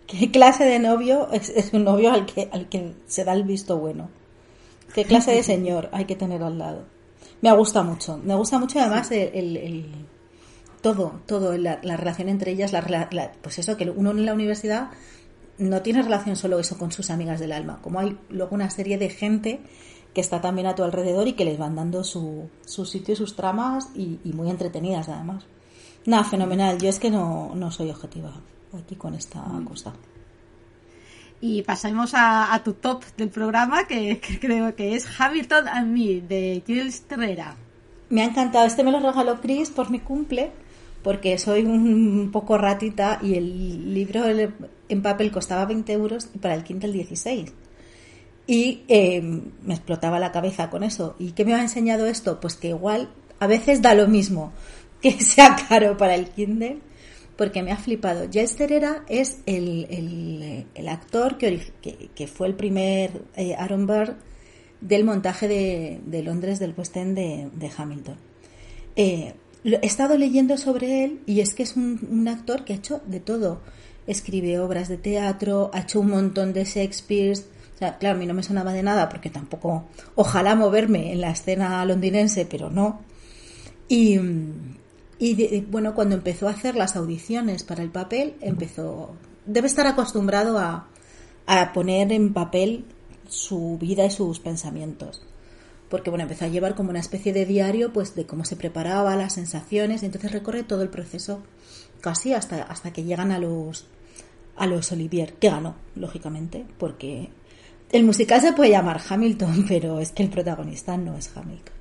[0.06, 3.76] qué, clase de novio es, un novio al que, al que se da el visto
[3.76, 4.08] bueno?
[4.94, 6.84] ¿Qué clase de señor hay que tener al lado?
[7.40, 9.86] Me gusta mucho, me gusta mucho además el, el,
[10.80, 14.90] todo, todo, la, relación entre ellas, la, pues eso, que uno en la universidad
[15.58, 18.98] no tiene relación solo eso con sus amigas del alma, como hay luego una serie
[18.98, 19.60] de gente
[20.14, 23.16] que está también a tu alrededor y que les van dando su, su sitio y
[23.16, 25.44] sus tramas y muy entretenidas además.
[26.04, 26.78] Nada, fenomenal.
[26.78, 28.32] Yo es que no, no soy objetiva
[28.76, 29.64] aquí con esta mm.
[29.64, 29.92] cosa.
[31.44, 36.62] Y pasamos a, tu top del programa, que, creo que es Hamilton and Me, de
[36.64, 37.56] Jules Terrera.
[38.10, 38.64] Me ha encantado.
[38.64, 40.52] Este me lo regaló Chris por mi cumple,
[41.02, 44.24] porque soy un poco ratita y el libro
[44.88, 47.52] en papel costaba 20 euros y para el Kindle 16.
[48.46, 51.16] Y eh, me explotaba la cabeza con eso.
[51.18, 52.40] ¿Y qué me ha enseñado esto?
[52.40, 53.08] Pues que igual
[53.40, 54.52] a veces da lo mismo
[55.02, 56.78] que sea caro para el Kindle,
[57.42, 58.30] porque me ha flipado.
[58.30, 61.60] Giles Terera es el, el, actor que,
[62.14, 64.14] que, fue el primer eh, Aaron Burr
[64.80, 68.14] del montaje de, de, Londres del West End de, de Hamilton.
[68.94, 72.76] Eh, he estado leyendo sobre él y es que es un, un, actor que ha
[72.76, 73.60] hecho de todo.
[74.06, 77.38] Escribe obras de teatro, ha hecho un montón de Shakespeare.
[77.74, 81.20] O sea, claro, a mí no me sonaba de nada porque tampoco, ojalá moverme en
[81.20, 83.00] la escena londinense, pero no.
[83.88, 84.20] Y,
[85.24, 89.14] y bueno, cuando empezó a hacer las audiciones para el papel, empezó.
[89.46, 90.88] Debe estar acostumbrado a,
[91.46, 92.84] a poner en papel
[93.28, 95.22] su vida y sus pensamientos.
[95.88, 99.14] Porque bueno, empezó a llevar como una especie de diario, pues de cómo se preparaba,
[99.14, 101.40] las sensaciones, y entonces recorre todo el proceso,
[102.00, 103.86] casi hasta, hasta que llegan a los
[104.56, 107.30] a los Olivier, que ganó, lógicamente, porque
[107.92, 111.74] el musical se puede llamar Hamilton, pero es que el protagonista no es Hamilton.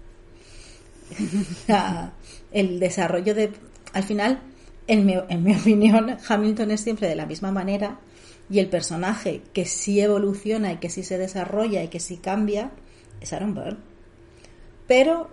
[2.51, 3.51] el desarrollo de...
[3.93, 4.41] Al final,
[4.87, 7.99] en mi, en mi opinión, Hamilton es siempre de la misma manera
[8.49, 12.71] y el personaje que sí evoluciona y que sí se desarrolla y que sí cambia
[13.21, 13.77] es Aaron Burr.
[14.87, 15.29] Pero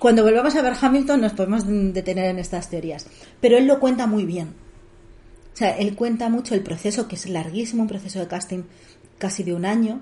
[0.00, 3.06] cuando volvamos a ver Hamilton nos podemos detener en estas teorías.
[3.40, 4.54] Pero él lo cuenta muy bien.
[5.54, 8.62] O sea, él cuenta mucho el proceso, que es larguísimo, un proceso de casting
[9.18, 10.00] casi de un año.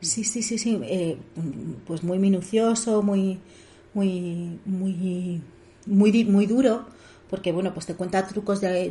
[0.00, 0.80] Sí, sí, sí, sí.
[0.84, 1.18] Eh,
[1.86, 3.40] pues muy minucioso, muy,
[3.96, 5.42] muy, muy,
[5.86, 6.84] muy, muy duro,
[7.30, 8.90] porque bueno, pues te cuenta trucos de,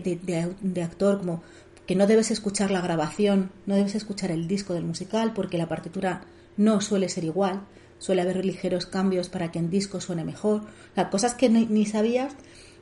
[0.59, 1.43] de, actor como
[1.85, 5.69] que no debes escuchar la grabación, no debes escuchar el disco del musical, porque la
[5.69, 6.23] partitura
[6.57, 7.61] no suele ser igual,
[7.99, 10.63] suele haber ligeros cambios para que en disco suene mejor,
[10.95, 12.33] las cosas que ni, sabías,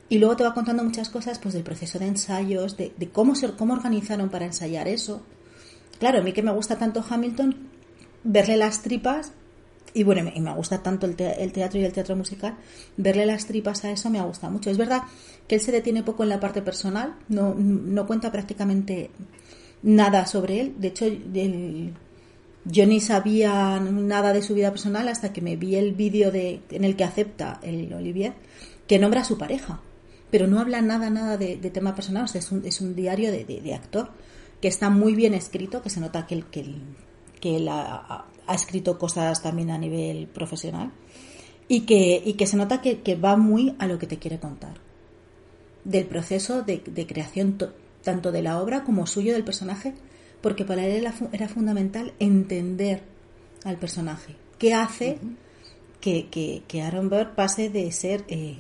[0.08, 3.36] y luego te va contando muchas cosas pues del proceso de ensayos, de, de cómo,
[3.36, 5.24] se, cómo organizaron para ensayar eso.
[6.00, 7.68] Claro, a mí que me gusta tanto Hamilton,
[8.24, 9.34] verle las tripas
[9.94, 12.56] y bueno, y me gusta tanto el, teatro y el teatro musical,
[12.98, 14.70] verle las tripas a eso me gusta mucho.
[14.72, 15.04] Es verdad
[15.48, 19.12] que él se detiene poco en la parte personal, no, no cuenta prácticamente
[19.84, 20.76] nada sobre él.
[20.78, 21.06] De hecho,
[22.66, 26.62] yo ni sabía nada de su vida personal hasta que me vi el vídeo de,
[26.72, 28.34] en el que acepta el Olivier,
[28.88, 29.82] que nombra a su pareja.
[30.32, 34.10] Pero no habla nada, nada de, tema personal, es, un, es un diario de, actor
[34.60, 36.66] que está muy bien escrito, que se nota que, el, que,
[37.40, 37.70] que él
[38.48, 40.92] ha, escrito cosas también a nivel profesional
[41.68, 44.76] y que, y que se nota que, va muy a lo que te quiere contar.
[45.84, 47.58] Del proceso de, creación
[48.04, 49.94] tanto de la obra como suyo del personaje,
[50.42, 53.04] porque para él era, fundamental entender
[53.64, 54.36] al personaje.
[54.58, 55.18] ¿Qué hace
[56.02, 58.58] que, que, Aaron Burr pase de ser eh,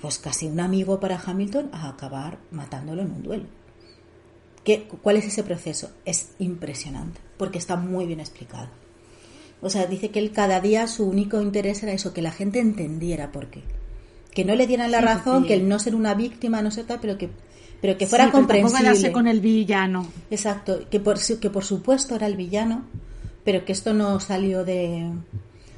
[0.00, 3.44] pues casi un amigo para Hamilton a acabar matándolo en un duelo.
[4.64, 5.90] ¿Qué, ¿Cuál es ese proceso?
[6.04, 8.68] Es impresionante, porque está muy bien explicado.
[9.60, 12.60] O sea, dice que él cada día su único interés era eso, que la gente
[12.60, 13.62] entendiera por qué.
[14.32, 16.98] Que no le dieran la razón, que el no ser una víctima, no sé tal,
[17.00, 17.30] pero que,
[17.80, 19.12] pero que fuera comprensible.
[19.12, 20.06] con el villano.
[20.30, 22.84] Exacto, que por, que por supuesto era el villano,
[23.44, 25.10] pero que esto no salió de...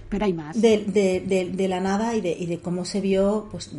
[0.09, 0.61] Pero hay más.
[0.61, 3.71] De, de, de, la nada y de, y de cómo se vio, pues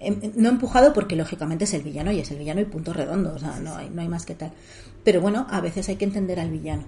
[0.00, 3.34] Em, no empujado porque lógicamente es el villano y es el villano y punto redondo,
[3.34, 4.50] o sea, no hay, no hay más que tal.
[5.04, 6.84] Pero bueno, a veces hay que entender al villano.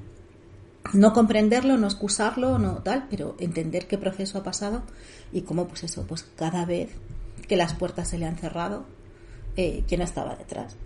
[0.93, 4.83] No comprenderlo, no excusarlo, no tal, pero entender qué proceso ha pasado
[5.33, 6.91] y cómo, pues eso, pues cada vez
[7.49, 8.85] que las puertas se le han cerrado,
[9.57, 10.77] eh, quién estaba detrás.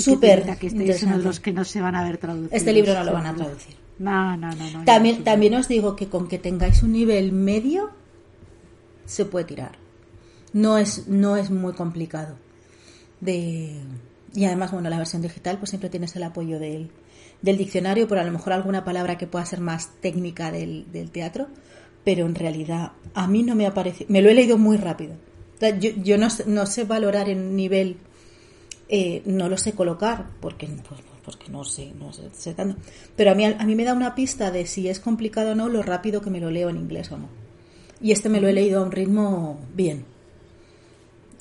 [0.00, 2.52] Súper que este es uno de los que no se van a ver traducidos.
[2.52, 3.76] Este libro no lo van a traducir.
[3.98, 4.70] No, no, no.
[4.70, 7.90] no también, también os digo que con que tengáis un nivel medio,
[9.06, 9.82] se puede tirar
[10.52, 12.36] no es, no es muy complicado.
[13.20, 13.76] De,
[14.34, 16.90] y además, bueno, la versión digital pues siempre tienes el apoyo del,
[17.42, 21.10] del diccionario, por a lo mejor alguna palabra que pueda ser más técnica del, del
[21.10, 21.48] teatro,
[22.04, 25.16] pero en realidad a mí no me ha parecido, me lo he leído muy rápido.
[25.78, 27.98] Yo, yo no, no, sé valorar en nivel,
[28.88, 32.80] eh, no lo sé colocar, porque, pues, porque no sé, no sé, tanto.
[33.14, 35.68] Pero a mí, a mí me da una pista de si es complicado o no,
[35.68, 37.28] lo rápido que me lo leo en inglés o no.
[38.00, 40.04] Y este me lo he leído a un ritmo bien.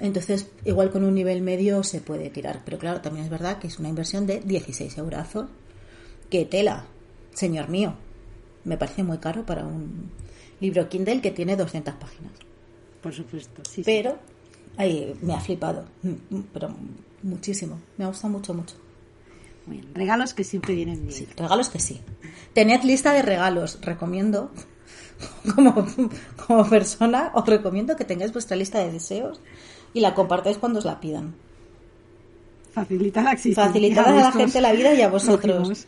[0.02, 2.62] Entonces, igual con un nivel medio se puede tirar.
[2.66, 5.28] Pero claro, también es verdad que es una inversión de 16 euros.
[6.30, 6.86] ¡Qué tela!
[7.36, 7.94] Señor mío,
[8.64, 10.10] me parece muy caro para un
[10.60, 12.34] libro Kindle que tiene 200 páginas.
[13.02, 13.84] Por supuesto, sí.
[13.86, 14.18] Pero
[14.76, 15.86] ahí me ha flipado,
[16.52, 16.76] pero
[17.22, 17.80] muchísimo.
[17.98, 18.76] Me ha gustado mucho, mucho.
[19.94, 21.14] Regalos que siempre vienen bien.
[21.14, 22.02] Sí, regalos que sí.
[22.54, 24.52] Tened lista de regalos, recomiendo.
[25.56, 25.86] Como,
[26.48, 29.40] como persona, os recomiendo que tengáis vuestra lista de deseos
[29.94, 31.34] y la compartáis cuando os la pidan.
[32.72, 33.68] Facilitar la existencia.
[33.68, 35.88] Facilitar a, la gente la vida y a vosotros.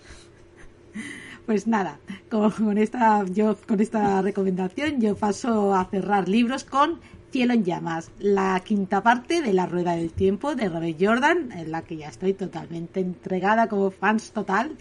[1.45, 7.01] Pues nada, con, esta, yo, con esta recomendación yo paso a cerrar libros con
[7.33, 11.71] Cielo en llamas, la quinta parte de La Rueda del Tiempo de Robert Jordan, en
[11.71, 14.77] la que ya estoy totalmente entregada como fans total.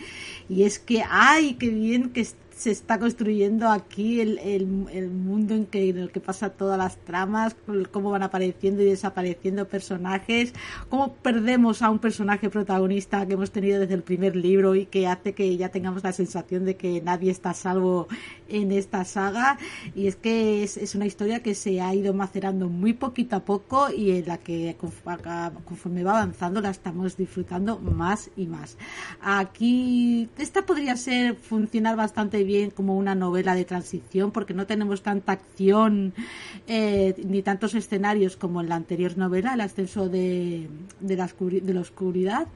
[0.51, 2.27] Y es que, ay, qué bien que
[2.63, 6.97] se está construyendo aquí el, el, mundo en, que, en el que pasa todas las
[6.97, 7.57] tramas,
[7.91, 10.53] cómo van apareciendo y desapareciendo personajes,
[10.89, 15.09] cómo perdemos a un personaje protagonista que hemos tenido desde el primer libro y que
[15.09, 18.07] hace que ya tengamos la sensación de que nadie está salvo
[18.49, 19.59] en esta saga.
[19.97, 23.41] Y es que es, es una historia que se ha ido macerando muy poquito a
[23.41, 28.79] poco y en la que conforme va avanzando la estamos disfrutando más y más.
[29.21, 35.03] Aquí esta podría ser funcionar bastante bien como una novela de transición porque no tenemos
[35.03, 36.13] tanta acción
[36.67, 40.69] eh, ni tantos escenarios como en la anterior novela, El ascenso de,
[41.01, 42.47] de, la, de la oscuridad.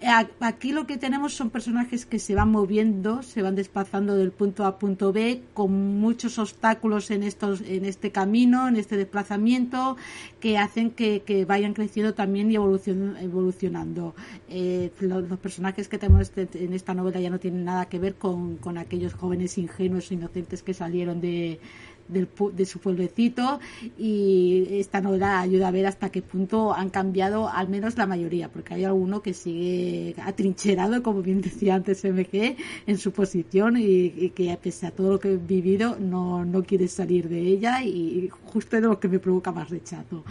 [0.00, 0.08] Eh,
[0.40, 4.64] aquí lo que tenemos son personajes que se van moviendo, se van desplazando del punto
[4.64, 9.96] A a punto B con muchos obstáculos en, estos, en este camino, en este desplazamiento,
[10.44, 14.14] que hacen que, que vayan creciendo también y evolucionando.
[14.50, 18.58] Eh, los, personajes que tenemos en esta novela ya no tienen nada que ver con,
[18.58, 21.60] con aquellos jóvenes ingenuos inocentes que salieron de,
[22.08, 23.60] de su pueblecito
[23.98, 28.50] y esta novela ayuda a ver hasta qué punto han cambiado al menos la mayoría,
[28.50, 34.30] porque hay alguno que sigue atrincherado, como bien decía antes MG, en su posición y,
[34.30, 38.28] que pese a todo lo que he vivido no, no quiere salir de ella y
[38.52, 40.24] justo es lo que me provoca más rechazo.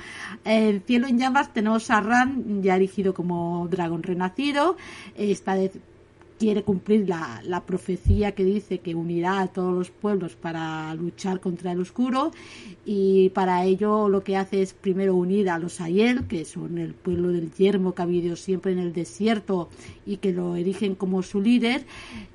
[0.45, 4.77] En Cielo en Llamas tenemos a Ran ya erigido como dragón renacido,
[5.15, 5.71] está de
[6.43, 11.39] quiere cumplir la, la, profecía que dice que unirá a todos los pueblos para luchar
[11.39, 12.31] contra el oscuro
[12.85, 16.95] y para ello lo que hace es primero unir a los Ayel, que son el
[16.95, 19.69] pueblo del yermo que ha vivido siempre en el desierto
[20.05, 21.85] y que lo erigen como su líder.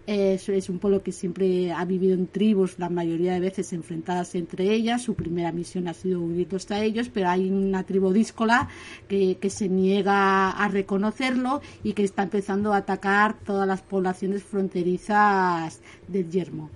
[0.06, 4.34] Es, es un pueblo que siempre ha vivido en tribus, la mayoría de veces enfrentadas
[4.34, 5.02] entre ellas.
[5.02, 8.68] Su primera misión ha sido unirlos a ellos, pero hay una tribu díscola
[9.06, 13.97] que, que se niega a reconocerlo y que está empezando a atacar todas las poblaciones
[14.44, 16.70] fronterizas del yermo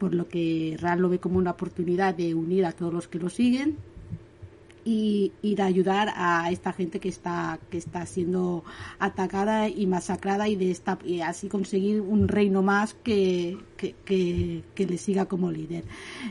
[0.00, 3.18] por lo que Ral lo ve como una oportunidad de unir a todos los que
[3.18, 3.76] lo siguen
[4.82, 8.64] y, de ayudar a esta gente que está que está siendo
[8.98, 14.86] atacada y masacrada y de esta y así conseguir un reino más que, que, que,
[14.86, 15.84] le siga como líder.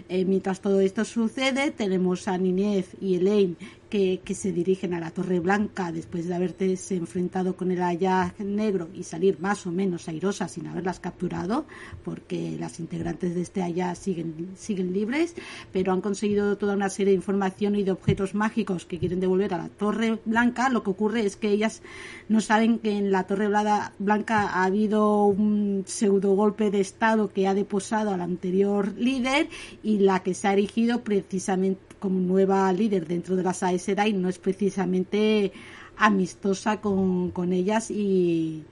[0.07, 3.55] Eh, mientras todo esto sucede, tenemos a Ninef y Elaine
[3.89, 8.87] que, se dirigen a la Torre Blanca después de haberse enfrentado con el Ayah negro
[8.93, 11.65] y salir más o menos airosas sin haberlas capturado,
[12.03, 15.33] porque las integrantes de este Ayah siguen, siguen libres,
[15.73, 19.53] pero han conseguido toda una serie de información y de objetos mágicos que quieren devolver
[19.55, 20.69] a la Torre Blanca.
[20.69, 21.81] Lo que ocurre es que ellas
[22.27, 23.49] no saben que en la Torre
[23.97, 29.47] Blanca ha habido un pseudo golpe de Estado que ha deposado al anterior líder
[29.83, 34.13] y la que se ha erigido precisamente como nueva líder dentro de las Aes Sedai
[34.13, 35.51] no es precisamente
[35.97, 38.63] amistosa con, con ellas y,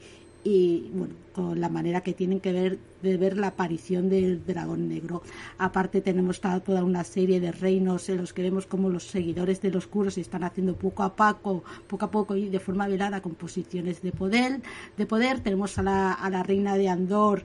[0.43, 4.87] y bueno, con la manera que tienen que ver de ver la aparición del dragón
[4.87, 5.21] negro.
[5.57, 9.71] Aparte tenemos toda una serie de reinos en los que vemos como los seguidores de
[9.71, 13.35] los curos están haciendo poco a poco, poco a poco y de forma velada con
[13.35, 14.61] posiciones de poder.
[14.97, 17.43] De poder tenemos a la, a la reina de Andor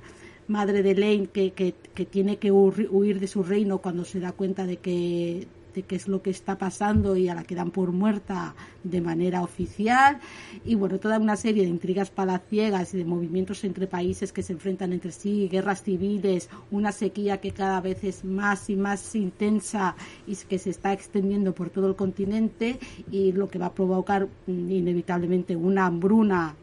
[0.48, 4.66] madre de Lane que, que, tiene que huir de su reino cuando se da cuenta
[4.66, 7.92] de que de qué es lo que está pasando y a la que dan por
[7.92, 10.18] muerta de manera oficial.
[10.64, 14.52] Y bueno toda una serie de intrigas palaciegas y de movimientos entre países que se
[14.52, 19.96] enfrentan entre sí guerras civiles una sequía que cada vez es más y más intensa
[20.26, 22.78] y que se está extendiendo por todo el continente
[23.10, 26.54] y lo que va a provocar mm, inevitablemente una hambruna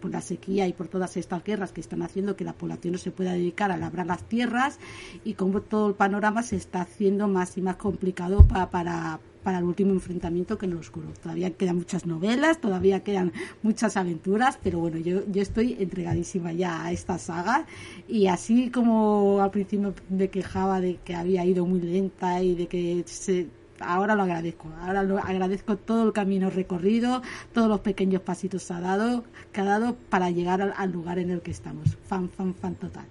[0.00, 2.98] por la sequía y por todas estas guerras que están haciendo que la población no
[2.98, 4.78] se pueda dedicar a labrar las tierras
[5.24, 9.20] y como todo el panorama se está haciendo más y más complicado para, para,
[9.58, 11.08] el último enfrentamiento que en lo oscuro.
[11.22, 16.84] Todavía quedan muchas novelas, todavía quedan muchas aventuras, pero bueno, yo, yo estoy entregadísima ya
[16.84, 17.66] a esta saga
[18.08, 22.66] y así como al principio me quejaba de que había ido muy lenta y de
[22.66, 23.48] que se
[23.80, 24.68] ahora lo agradezco.
[24.80, 29.64] Ahora lo agradezco todo el camino recorrido, todos los pequeños pasitos ha dado, que ha
[29.64, 31.96] dado para llegar al, lugar en el que estamos.
[32.06, 33.06] Fan, fan, fan total.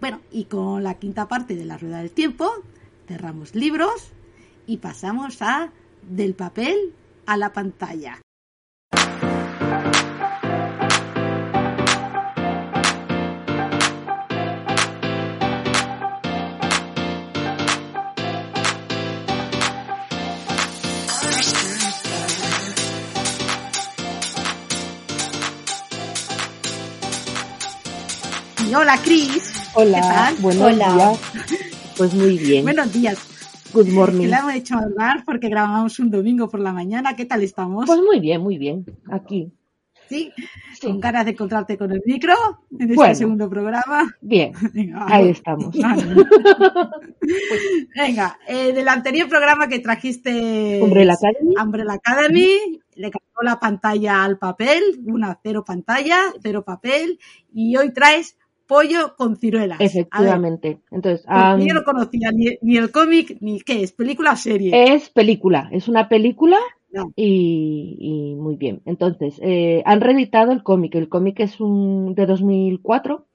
[0.00, 2.50] Bueno, y con la quinta parte de la rueda del tiempo,
[3.06, 4.12] cerramos libros
[4.66, 5.70] y pasamos a
[6.02, 6.92] del papel
[7.26, 8.20] a la pantalla.
[28.76, 29.52] Hola Cris.
[29.74, 30.36] Hola, ¿Qué tal?
[30.36, 31.20] buenos días.
[31.96, 32.62] Pues muy bien.
[32.64, 33.18] buenos días.
[33.72, 34.28] Good morning.
[34.28, 37.16] Le hemos hecho hablar porque grabamos un domingo por la mañana.
[37.16, 37.86] ¿Qué tal estamos?
[37.86, 38.84] Pues muy bien, muy bien.
[39.10, 39.52] Aquí.
[40.08, 40.30] ¿Sí?
[40.80, 42.34] Con ganas de encontrarte con el micro
[42.78, 44.14] en este segundo programa.
[44.20, 44.52] Bien,
[45.08, 45.74] ahí estamos.
[47.96, 54.22] Venga, eh, del anterior programa que trajiste Umbrella Academy, Umbrella Academy le cambió la pantalla
[54.22, 57.18] al papel, una cero pantalla, cero papel,
[57.52, 58.36] y hoy traes
[58.66, 59.80] pollo con ciruelas.
[59.80, 60.80] Efectivamente.
[60.90, 64.94] Entonces, yo no conocía ni, el cómic ni qué es, película o serie.
[64.94, 66.58] Es película, es una película
[67.14, 68.82] y, muy bien.
[68.84, 70.94] Entonces, eh, han reeditado el cómic.
[70.94, 73.26] El cómic es un de 2004.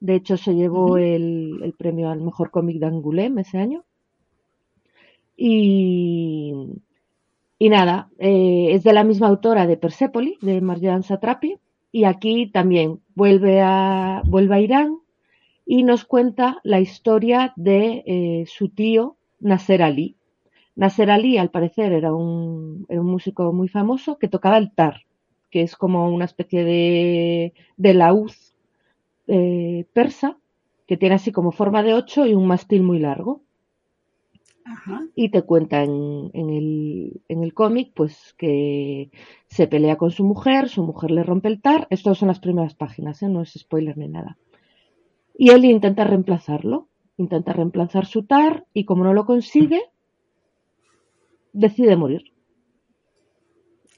[0.00, 3.84] De hecho, se llevó el, premio al mejor cómic de Angoulême ese año.
[5.36, 6.52] Y,
[7.58, 11.58] y nada, eh, es de la misma autora de Persepolis, de Marjane Satrapi
[11.92, 14.98] y aquí también vuelve a, vuelve a Irán
[15.66, 20.16] y nos cuenta la historia de eh, su tío Nasser Ali.
[20.74, 25.02] Nasser Ali, al parecer, era un, músico muy famoso que tocaba el tar,
[25.50, 28.32] que es como una especie de, de laúd
[29.28, 30.38] eh, persa,
[30.86, 33.42] que tiene así como forma de ocho y un mástil muy largo.
[35.14, 39.10] Y te cuenta en, el, en el cómic pues que
[39.48, 42.74] se pelea con su mujer, su mujer le rompe el tar, estas son las primeras
[42.74, 43.28] páginas, ¿eh?
[43.28, 44.38] no es spoiler ni nada.
[45.36, 49.82] Y él intenta reemplazarlo, intenta reemplazar su tar y como no lo consigue,
[51.52, 52.32] decide morir.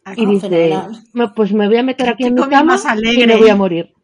[0.04, 0.74] Ah, y dice,
[1.34, 3.94] pues me voy a meter aquí en mi cama y me voy a morir.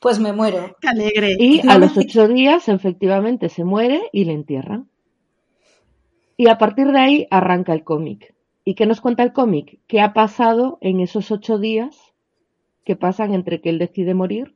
[0.00, 0.76] Pues me muero.
[0.80, 1.36] Qué alegre.
[1.38, 4.88] Y a los ocho días, efectivamente, se muere y le entierran.
[6.36, 8.34] Y a partir de ahí arranca el cómic.
[8.64, 9.80] ¿Y qué nos cuenta el cómic?
[9.86, 12.14] ¿Qué ha pasado en esos ocho días
[12.84, 14.54] que pasan entre que él decide morir?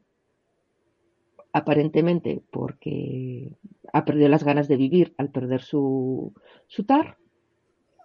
[1.52, 3.56] Aparentemente porque
[3.92, 6.34] ha perdido las ganas de vivir al perder su,
[6.66, 7.16] su tar,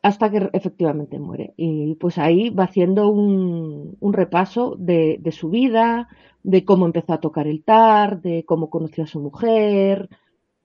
[0.02, 1.54] hasta que efectivamente muere.
[1.58, 6.08] Y pues ahí va haciendo un, un repaso de, de, su vida,
[6.44, 10.10] de cómo empezó a tocar el tar, de cómo conoció a su mujer,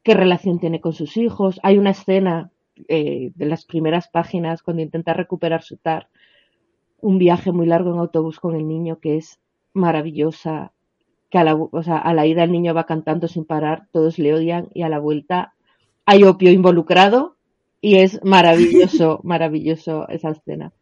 [0.03, 1.61] qué relación tiene con sus hijos.
[1.63, 2.51] Hay una escena
[2.89, 6.09] eh, de las primeras páginas cuando intenta recuperar su tar,
[7.01, 9.39] un viaje muy largo en autobús con el niño que es
[9.73, 10.73] maravillosa,
[11.31, 14.19] que a la, o sea, a la ida el niño va cantando sin parar, todos
[14.19, 15.55] le odian y a la vuelta
[16.05, 17.37] hay opio involucrado
[17.81, 20.73] y es maravilloso, maravilloso esa escena.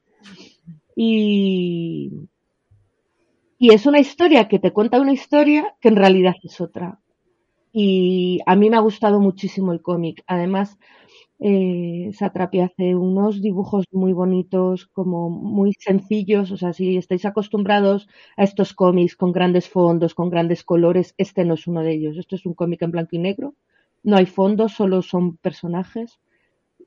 [0.94, 2.12] Y,
[3.58, 7.00] y es una historia que te cuenta una historia que en realidad es otra.
[7.72, 10.22] Y a mí me ha gustado muchísimo el cómic.
[10.28, 10.78] Además,
[11.48, 16.50] eh, Satrapi hace unos dibujos muy bonitos, como muy sencillos.
[16.52, 21.44] O sea, si estáis acostumbrados a estos cómics con grandes fondos, con grandes colores, este
[21.44, 22.16] no es uno de ellos.
[22.16, 23.54] Esto es un cómic en blanco y negro.
[24.02, 26.18] No hay fondos, solo son personajes.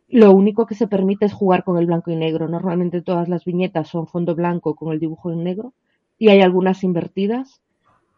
[0.09, 2.47] Lo único que se permite es jugar con el blanco y negro.
[2.49, 5.73] Normalmente todas las viñetas son fondo blanco con el dibujo en negro
[6.17, 7.61] y hay algunas invertidas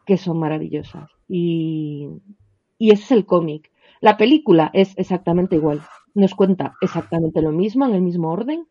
[0.06, 1.12] que son maravillosas.
[1.30, 2.10] Y,
[2.80, 3.72] y ese es el cómic.
[4.02, 5.82] La película es exactamente igual.
[6.14, 8.68] Nos cuenta exactamente lo mismo, en el mismo orden.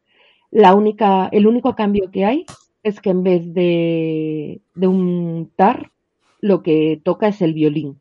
[0.50, 2.46] La única, el único cambio que hay
[2.82, 5.92] es que en vez de, de un tar,
[6.40, 8.00] lo que toca es el violín.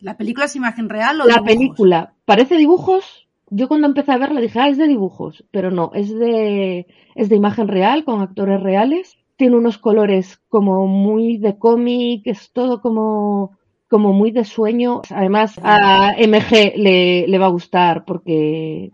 [0.00, 1.42] ¿La película es imagen real o La dibujos?
[1.42, 3.28] película parece dibujos.
[3.50, 7.28] Yo cuando empecé a verla dije, ah, es de dibujos, pero no, es de, es
[7.28, 9.18] de imagen real, con actores reales.
[9.36, 13.58] Tiene unos colores como muy de cómic, es todo como,
[13.92, 15.02] como muy de sueño.
[15.10, 18.90] Además, a MG le, le va a gustar porque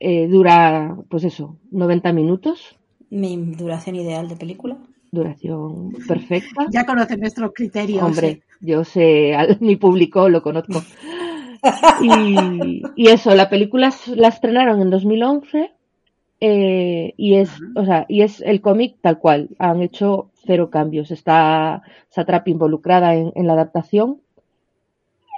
[0.00, 2.74] eh, dura, pues eso, 90 minutos,
[3.10, 4.78] Mi duración ideal de película.
[5.12, 6.66] duración perfecta.
[6.72, 8.02] Ya conocen nuestros criterios.
[8.02, 10.82] Hombre, yo sé, a mi público lo conozco.
[12.02, 15.70] Y, y eso, la película la estrenaron en 2011
[16.40, 19.50] eh, y es, o sea, y es el cómic tal cual.
[19.58, 21.10] Han hecho cero cambios.
[21.10, 24.20] Está Satrapi involucrada en, en la adaptación.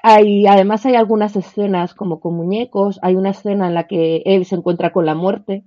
[0.02, 2.98] Hay, además hay algunas escenas como con muñecos.
[3.02, 5.64] Hay una escena en la que él se encuentra con la muerte,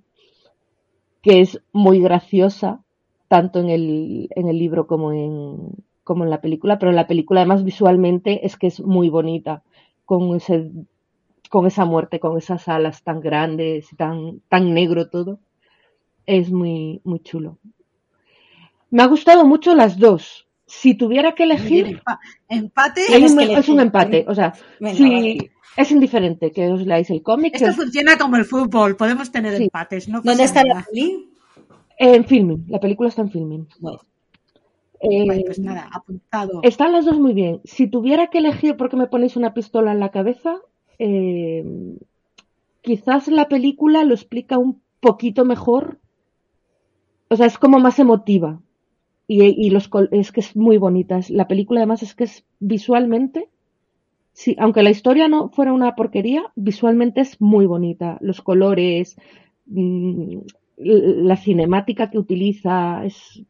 [1.22, 2.82] que es muy graciosa,
[3.28, 5.74] tanto en el, en el libro como en,
[6.04, 9.62] como en la película, pero en la película además visualmente es que es muy bonita,
[10.06, 10.72] con ese,
[11.50, 15.40] con esa muerte, con esas alas tan grandes y tan, tan negro todo.
[16.26, 17.58] Es muy, muy chulo.
[18.92, 20.48] Me ha gustado mucho las dos.
[20.66, 23.02] Si tuviera que elegir, empa- empate.
[23.58, 24.26] es un empate.
[24.28, 25.52] O sea, Venga, si vale.
[25.78, 28.96] es indiferente que os leáis el cómic, Esto que- funciona como el fútbol.
[28.96, 29.64] Podemos tener Sí.
[29.64, 30.08] empates.
[30.08, 30.86] No ¿Dónde está la nada.
[30.92, 31.26] peli?
[32.02, 33.68] en filming, la película está en filming.
[33.80, 34.00] Bueno,
[35.02, 36.60] Eh, Vale, pues nada, apuntado.
[36.62, 37.62] Están las dos muy bien.
[37.64, 40.58] Si tuviera que elegir porque me ponéis una pistola en la cabeza,
[41.00, 41.64] eh,
[42.82, 46.00] quizás la película lo explica un poquito mejor.
[47.30, 48.62] O sea, es como más emotiva.
[49.28, 51.20] Y, y los es que es muy bonita.
[51.30, 53.50] La película además es que es visualmente,
[54.34, 58.18] sí, aunque la historia no fuera una porquería, visualmente es muy bonita.
[58.22, 59.18] Los colores,
[59.68, 60.38] mm,
[60.78, 63.44] la cinemática que utiliza, es,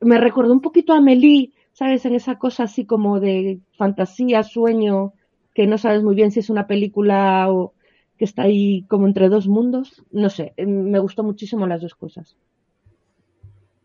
[0.00, 2.04] me recordó un poquito a Amélie, ¿sabes?
[2.04, 5.14] En esa cosa así como de fantasía, sueño,
[5.54, 7.72] que no sabes muy bien si es una película o
[8.18, 10.02] que está ahí como entre dos mundos.
[10.10, 12.36] No sé, eh, me gustó muchísimo las dos cosas.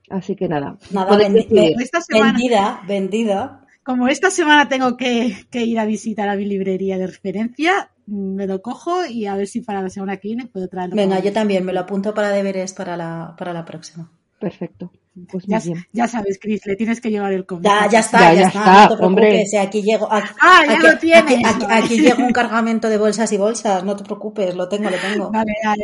[0.09, 0.77] Así que nada.
[0.91, 3.65] nada, ve- Esta semana- vendida, vendida.
[3.83, 8.45] Como esta semana tengo que, que ir a visitar a mi librería de referencia, me
[8.47, 10.95] lo cojo y a ver si para la semana que viene puedo traerlo.
[10.95, 14.11] Venga, yo también me lo apunto para deberes para la, para la próxima.
[14.39, 14.91] Perfecto.
[15.31, 15.61] Pues Ya,
[15.91, 17.65] ya sabes, Chris, le tienes que llevar el cómic.
[17.65, 19.27] Ya, ya está, Ya, ya, ya está, está, no te hombre.
[19.29, 19.53] preocupes.
[19.53, 21.23] eh, Aquí llego, aquí, Ah, ya aquí- lo tienes.
[21.23, 21.73] Aquí, aquí- Vale.
[21.85, 25.31] aquí llega un cargamento de bolsas y bolsas, no te preocupes, lo tengo, lo tengo.
[25.31, 25.83] Vale, vale.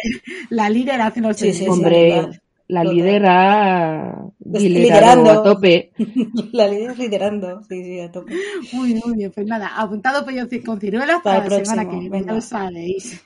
[0.50, 1.70] La líder hace los Sí, sí, sí.
[1.70, 2.42] Hombre, vale.
[2.68, 2.96] la Total.
[2.96, 4.16] lidera
[4.52, 5.32] Pues liderado liderando.
[5.32, 5.92] a tope.
[6.54, 8.34] La líder liderando, sí, sí, a tope.
[8.74, 9.32] Muy, bien, muy bien.
[9.34, 13.22] Pues nada, apuntado pollo con ciruelas Para la semana que viene, ya lo sabéis.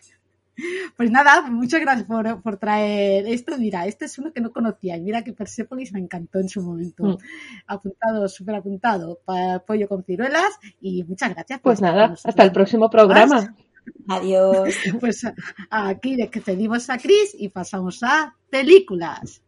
[0.97, 3.57] Pues nada, muchas gracias por, por traer esto.
[3.57, 6.61] Mira, este es uno que no conocía y mira que Persepolis me encantó en su
[6.61, 7.03] momento.
[7.03, 7.17] Mm.
[7.67, 10.49] Apuntado, súper apuntado para pollo con ciruelas
[10.81, 11.59] y muchas gracias.
[11.59, 13.55] por Pues nada, hasta el próximo programa.
[14.07, 14.75] Adiós.
[14.99, 15.25] Pues
[15.69, 19.41] aquí despedimos a Chris y pasamos a películas.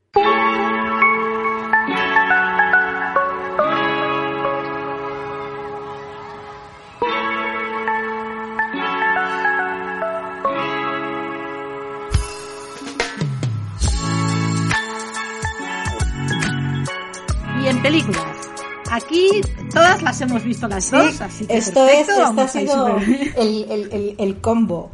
[19.84, 23.66] Todas las hemos visto las Sí, dos, así que esto es, esto ha sido el,
[23.70, 24.92] el, el, el combo.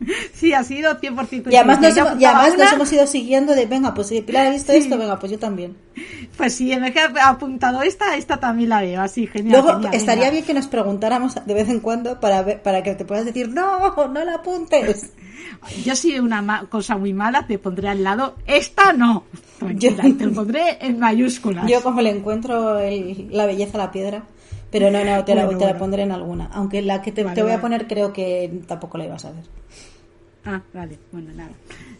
[0.32, 3.66] Sí, ha sido 100% Y además, nos, hemos- y además nos hemos ido siguiendo de,
[3.66, 4.78] venga, pues si Pilar ha visto Sí.
[4.78, 5.76] esto, venga, pues yo también.
[6.38, 9.60] Pues sí, me he apuntado esta, esta también la veo, así, genial.
[9.60, 12.94] Luego, genial, estaría bien que nos preguntáramos de vez en cuando para, ver- para que
[12.94, 15.10] te puedas decir, no, no la apuntes.
[15.84, 19.24] Yo si una ma- cosa muy mala te pondré al lado, esta no.
[19.74, 21.70] Yo- te lo pondré en mayúsculas.
[21.70, 24.22] Yo como le encuentro el- la belleza a la piedra,
[24.70, 26.48] pero no, no, te, la, Bueno, pondré en alguna.
[26.52, 29.32] Aunque la que te, Vale, te voy a poner creo que tampoco la ibas a
[29.32, 29.44] ver.
[30.44, 31.52] Ah, vale, bueno, nada.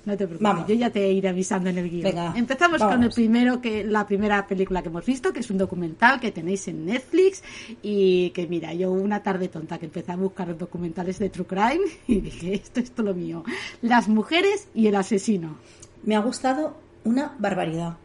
[0.06, 0.66] No te preocupes, Vamos.
[0.66, 2.04] yo ya te iré avisando en el guion.
[2.04, 5.58] Venga, Empezamos con el primero, que la primera película que hemos visto, que es un
[5.58, 7.42] documental que tenéis en Netflix
[7.82, 11.84] y que mira, yo una tarde tonta que empecé a buscar documentales de True Crime
[12.06, 13.44] y dije, esto es todo lo mío.
[13.82, 15.58] Las mujeres y el asesino.
[16.02, 17.98] Me ha gustado una barbaridad.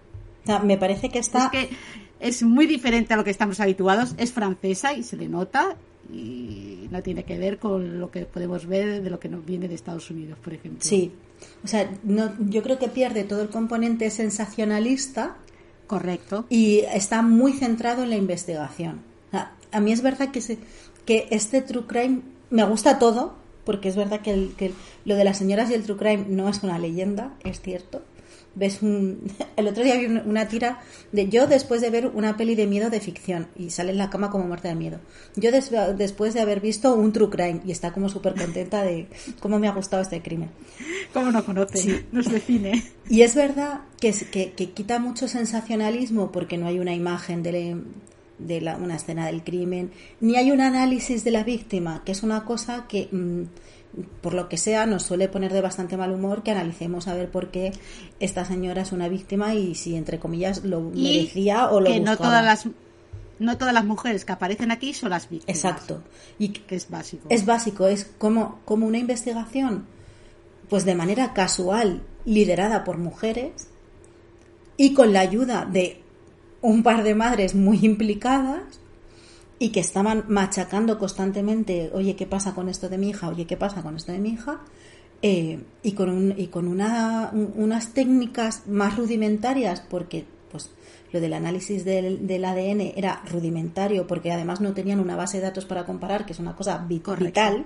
[0.44, 1.46] O sea, me parece que está...
[1.46, 1.70] Es que
[2.20, 5.76] es muy diferente a lo que estamos habituados, es francesa y se le nota
[6.14, 9.68] y no tiene que ver con lo que podemos ver de lo que nos viene
[9.68, 10.82] de Estados Unidos, por ejemplo.
[10.82, 11.12] Sí.
[11.64, 15.36] O sea, no, yo creo que pierde todo el componente sensacionalista
[15.88, 16.46] Correcto.
[16.50, 19.02] y está muy centrado en la investigación.
[19.72, 20.58] A mí es verdad que, se-
[21.06, 23.36] que este true crime me gusta todo,
[23.66, 24.72] porque es verdad que, el- que
[25.04, 28.02] lo de las señoras y el true crime no es una leyenda, es cierto.
[28.56, 29.22] Ves un...
[29.58, 30.80] El otro día vi una, tira
[31.12, 34.10] de yo después de ver una peli de miedo de ficción y sale en la
[34.10, 35.00] cama como muerta de miedo.
[35.36, 39.08] Yo des- después de haber visto un true crime y está como súper contenta de
[39.40, 40.50] cómo me ha gustado este crimen.
[41.14, 41.78] ¿Cómo no conoce?
[41.78, 42.06] Sí.
[42.12, 42.84] No es de cine.
[43.10, 47.78] Y es verdad que, que, que quita mucho sensacionalismo porque no hay una imagen de,
[48.40, 49.92] de la- una escena del crimen,
[50.22, 53.44] ni hay un análisis de la víctima, que es una cosa que, mm,
[54.22, 57.30] por lo que sea, nos suele poner de bastante mal humor que analicemos a ver
[57.30, 57.72] por qué
[58.20, 62.00] esta señora es una víctima y si, entre comillas, lo Y merecía o lo que
[62.00, 62.68] no todas las
[63.38, 65.58] no todas las mujeres que aparecen aquí son las víctimas.
[65.58, 66.02] Exacto.
[66.40, 67.28] Y Que es básico.
[67.30, 69.86] es básico, es como, como una investigación,
[70.70, 73.68] pues de manera casual, liderada por mujeres
[74.78, 76.02] y con la ayuda de
[76.62, 78.80] un par de madres muy implicadas
[79.60, 83.30] y que estaban machacando constantemente, oye, ¿qué pasa con esto de mi hija?
[83.30, 84.60] Oye, ¿qué pasa con esto de mi hija?
[85.22, 90.70] Eh, y con, un- y con una, un- unas técnicas más rudimentarias, porque pues
[91.14, 95.44] lo del análisis del, del ADN era rudimentario, porque además no tenían una base de
[95.44, 97.26] datos para comparar, que es una cosa vi- Correcto.
[97.26, 97.66] vital.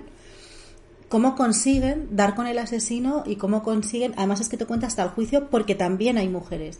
[1.08, 5.02] ¿Cómo consiguen dar con el asesino y cómo consiguen, además es que te cuenta hasta
[5.02, 6.78] el juicio, porque también hay mujeres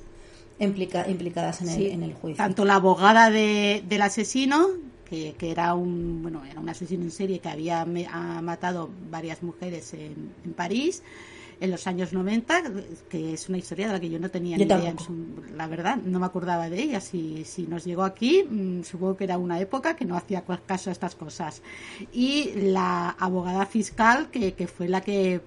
[0.61, 1.87] implica- implicadas en el, Sí.
[1.89, 2.37] en el juicio.
[2.37, 4.69] Tanto la abogada de- del asesino,
[5.11, 8.89] que, que era un bueno era un asesino en serie que había me- ha matado
[9.11, 11.03] varias mujeres en, en París
[11.63, 12.63] en los años 90,
[13.11, 14.95] que es una historia de la que yo no tenía Yo ni idea.
[15.55, 17.01] la verdad, no me acordaba de ella.
[17.03, 20.89] Si, si nos llegó aquí, mm, supongo que era una época que no hacía caso
[20.89, 21.61] a estas cosas.
[22.15, 25.43] Y la abogada fiscal, que, que fue la que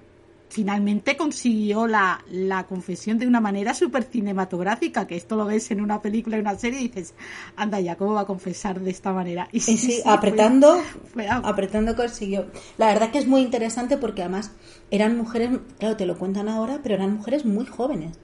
[0.53, 5.81] finalmente consiguió la, la confesión de una manera súper cinematográfica, que esto lo ves en
[5.81, 7.15] una película, en una serie y dices,
[7.55, 9.47] anda ya, ¿cómo va a confesar de esta manera?
[9.51, 10.79] Y Y sí, apretando,
[11.11, 12.45] fue apretando consiguió.
[12.77, 14.51] La verdad que es muy interesante porque además
[14.91, 15.49] eran mujeres,
[15.79, 18.15] claro, te lo cuentan ahora, pero eran mujeres muy jóvenes.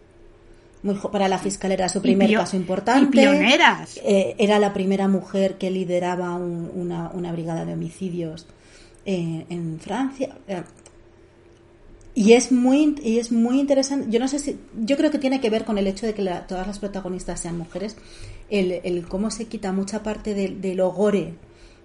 [0.82, 3.04] Muy jo- para la fiscal era su primer caso importante.
[3.04, 4.00] y pioneras.
[4.04, 8.46] Eh, era la primera mujer que lideraba un- una, una brigada de homicidios
[9.06, 10.38] eh, en Francia.
[10.48, 10.62] Eh,
[12.22, 14.07] y es muy y es muy interesante.
[14.09, 14.57] Yo no sé si
[14.88, 17.39] yo creo que tiene que ver con el hecho de que la- todas las protagonistas
[17.39, 17.95] sean mujeres,
[18.49, 21.36] el, el cómo se quita mucha parte del del gore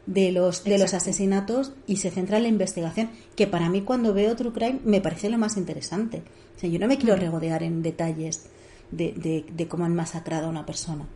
[0.06, 4.12] de los de los asesinatos y se centra en la investigación, que para mí cuando
[4.12, 6.22] veo True Crime me parece lo más interesante.
[6.56, 8.46] O sea, yo no me quiero regodear en detalles
[8.90, 11.06] de, de, de cómo han masacrado a una persona.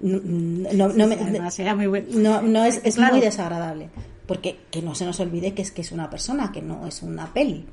[0.00, 3.14] No, no, no me- no, no es, es Claro.
[3.14, 3.88] muy desagradable.
[4.26, 7.02] Porque que no se nos olvide que es que es una persona, que no es
[7.02, 7.66] una peli.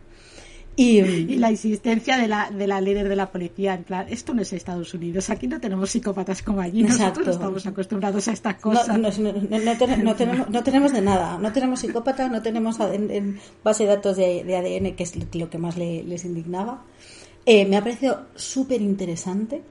[0.76, 4.34] Y, Y la insistencia de la, de la líder de la policía, en plan, esto
[4.34, 8.32] no es Estados Unidos, aquí no tenemos psicópatas como allí, nosotros no estamos acostumbrados a
[8.32, 8.88] estas cosas.
[8.98, 11.38] no, no- no- no ten- no tenemos, no tenemos de nada.
[11.38, 15.16] No tenemos psicópata, no tenemos en, en base de datos de, de ADN, que es
[15.36, 16.84] lo que más le- les indignaba.
[17.46, 19.62] Eh, me ha parecido súper interesante,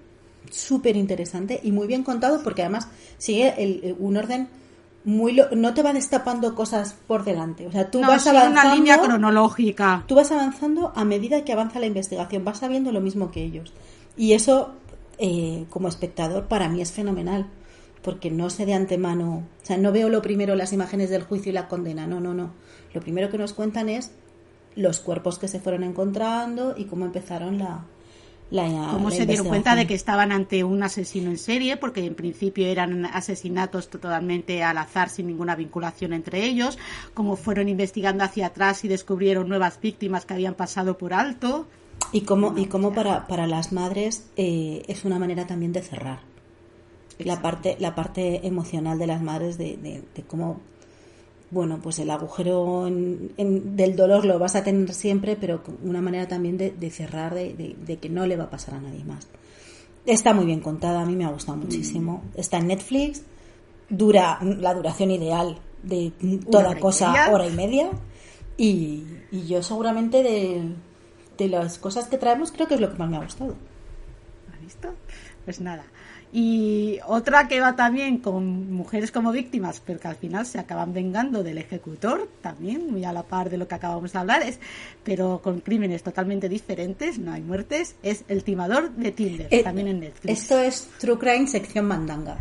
[0.50, 4.48] súper interesante y muy bien contado porque además sigue el- el- un orden
[5.04, 5.32] muy...
[5.32, 7.66] lo- no te va destapando cosas por delante.
[7.66, 8.60] O sea, tú no, vas avanzando...
[8.60, 10.04] una línea cronológica.
[10.06, 13.72] Tú vas avanzando a medida que avanza la investigación, vas sabiendo lo mismo que ellos.
[14.16, 14.72] Y eso,
[15.18, 17.46] eh, como espectador, para mí es fenomenal,
[18.02, 21.50] porque no sé de antemano, o sea, no veo lo primero las imágenes del juicio
[21.50, 22.52] y la condena, no, no, no.
[22.92, 24.10] Lo primero que nos cuentan es
[24.74, 27.84] los cuerpos que se fueron encontrando y cómo empezaron la,
[28.50, 32.04] la cómo la se dieron cuenta de que estaban ante un asesino en serie, porque
[32.04, 36.76] en principio eran asesinatos totalmente al azar, sin ninguna vinculación entre ellos,
[37.14, 41.66] cómo fueron investigando hacia atrás y descubrieron nuevas víctimas que habían pasado por alto.
[42.12, 46.20] Y cómo, y cómo para, para las madres eh, es una manera también de cerrar.
[47.18, 50.60] La parte, la parte emocional de las madres de, de- de cómo
[51.50, 56.56] bueno, pues el agujero del dolor lo vas a tener siempre, pero una manera también
[56.56, 59.26] de, cerrar, de, que no le va a pasar a nadie más.
[60.06, 62.22] Está muy bien contada, a mí me ha gustado muchísimo.
[62.24, 62.40] Mm.
[62.40, 63.22] Está en Netflix,
[63.88, 66.12] dura la duración ideal de
[66.50, 67.90] toda cosa, hora y media.
[68.56, 69.04] Y,
[69.48, 70.74] yo seguramente de,
[71.36, 73.56] de las cosas que traemos creo que es lo que más me ha gustado.
[74.52, 74.88] ¿Has visto?
[75.44, 75.84] Pues nada,
[76.32, 80.92] y otra que va también con mujeres como víctimas, pero que al final se acaban
[80.92, 84.60] vengando del ejecutor, también, muy a la par de lo que acabamos de hablar, es,
[85.02, 89.88] pero con crímenes totalmente diferentes, no hay muertes, es El timador de Tinder, eh, también
[89.88, 90.42] en Netflix.
[90.42, 92.38] Esto es True Crime sección mandanga.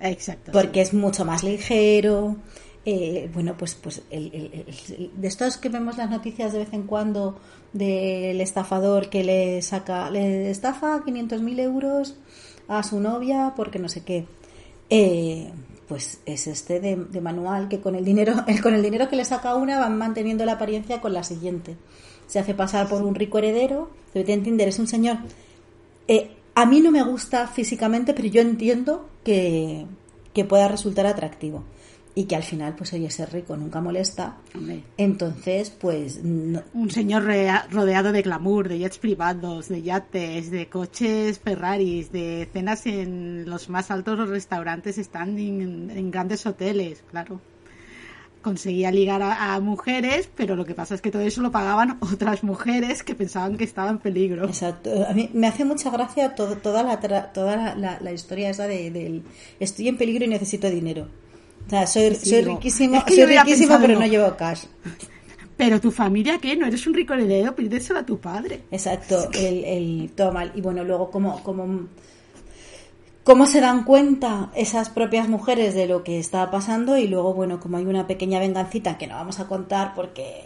[0.00, 0.50] Exacto.
[0.50, 2.38] Porque es mucho más ligero.
[2.84, 7.38] Eh, bueno, pues, pues de estos que vemos las noticias de vez en cuando
[7.74, 12.16] del estafador que le saca, le estafa 500.000 euros
[12.70, 14.26] a su novia porque no sé qué.
[14.88, 15.50] Eh,
[15.88, 19.56] pues es este de, manual que con el dinero con el dinero que le saca
[19.56, 21.76] una van manteniendo la apariencia con la siguiente.
[22.26, 25.18] Se hace pasar por un rico heredero, debe entender, es un señor.
[26.06, 29.86] Eh, a mí no me gusta físicamente, pero yo entiendo que,
[30.32, 31.64] que pueda resultar atractivo
[32.14, 34.36] y que al final, pues oye, ser rico nunca molesta.
[34.96, 36.20] Entonces, pues...
[36.22, 37.24] Un señor
[37.70, 43.68] rodeado de glamour, de jets privados, de yates, de coches Ferraris, de cenas en los
[43.68, 47.40] más altos restaurantes están en, grandes hoteles, claro.
[48.42, 52.42] Conseguía ligar a, mujeres, pero lo que pasa es que todo eso lo pagaban otras
[52.42, 54.46] mujeres que pensaban que estaba en peligro.
[54.46, 55.06] Exacto.
[55.06, 59.22] A mí me hace mucha gracia toda, la, toda la, historia esa de, del
[59.60, 61.06] estoy en peligro y necesito dinero.
[61.70, 64.64] Sea, soy, riquísimo, soy riquísimo pero no llevo cash.
[65.56, 66.56] Pero tu familia, ¿qué?
[66.56, 67.54] ¿No eres un rico heredero?
[67.54, 68.62] Pídeselo a tu padre.
[68.72, 70.46] Exacto, el, el toma.
[70.52, 71.86] Y bueno, luego, ¿cómo, cómo,
[73.22, 76.96] cómo se dan cuenta esas propias mujeres de lo que está pasando?
[76.96, 80.42] Y luego, bueno, como hay una pequeña vengancita que no vamos a contar porque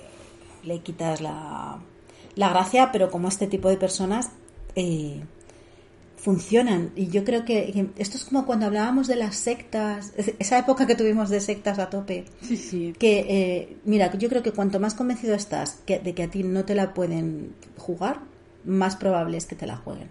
[0.63, 1.79] le quitas la,
[2.35, 4.29] la gracia, pero como este tipo de personas
[4.77, 5.23] eh,
[6.25, 6.91] funcionan.
[6.97, 10.95] Y yo creo que, esto es como cuando hablábamos de las sectas, esa época que
[10.95, 12.25] tuvimos de sectas a tope.
[12.41, 12.95] Sí, sí.
[12.99, 16.65] Que, eh, mira, yo creo que cuanto más convencido estás de que a ti no
[16.65, 18.21] te la pueden jugar,
[18.65, 20.09] más probable es que te la jueguen.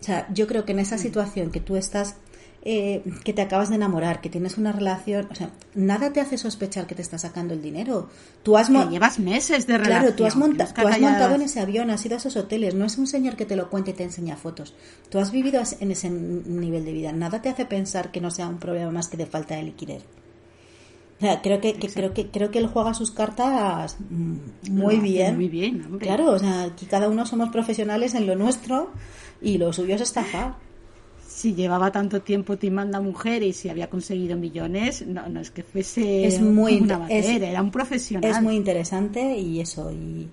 [0.00, 2.16] O sea, yo creo que en esa situación que tú estás
[2.62, 6.36] eh, que te acabas de enamorar, que tienes una relación, o sea, nada te hace
[6.36, 8.10] sospechar que te está sacando el dinero.
[8.42, 10.00] Tú has llevas meses de relación.
[10.00, 13.06] Claro, tú has, montado en ese avión, has ido a esos hoteles, no es un
[13.06, 14.74] señor que te lo cuente y te enseña fotos.
[15.08, 17.12] Tú has vivido en ese nivel de vida.
[17.12, 20.02] Nada te hace pensar que no sea un problema más que de falta de liquidez.
[21.16, 25.36] O sea, creo que, creo que creo que él juega sus cartas mm, muy bien.
[25.36, 28.90] Muy bien, Claro, o sea, aquí cada uno somos profesionales en lo nuestro
[29.40, 30.56] y lo suyo es estafar
[31.30, 35.50] si llevaba tanto tiempo timando a mujeres y si había conseguido millones, no, no es
[35.50, 38.30] que fuese es muy una era un profesional.
[38.30, 40.28] Es muy interesante y eso, y,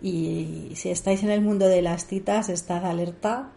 [0.00, 3.50] y si estáis en el mundo de las citas, estad alerta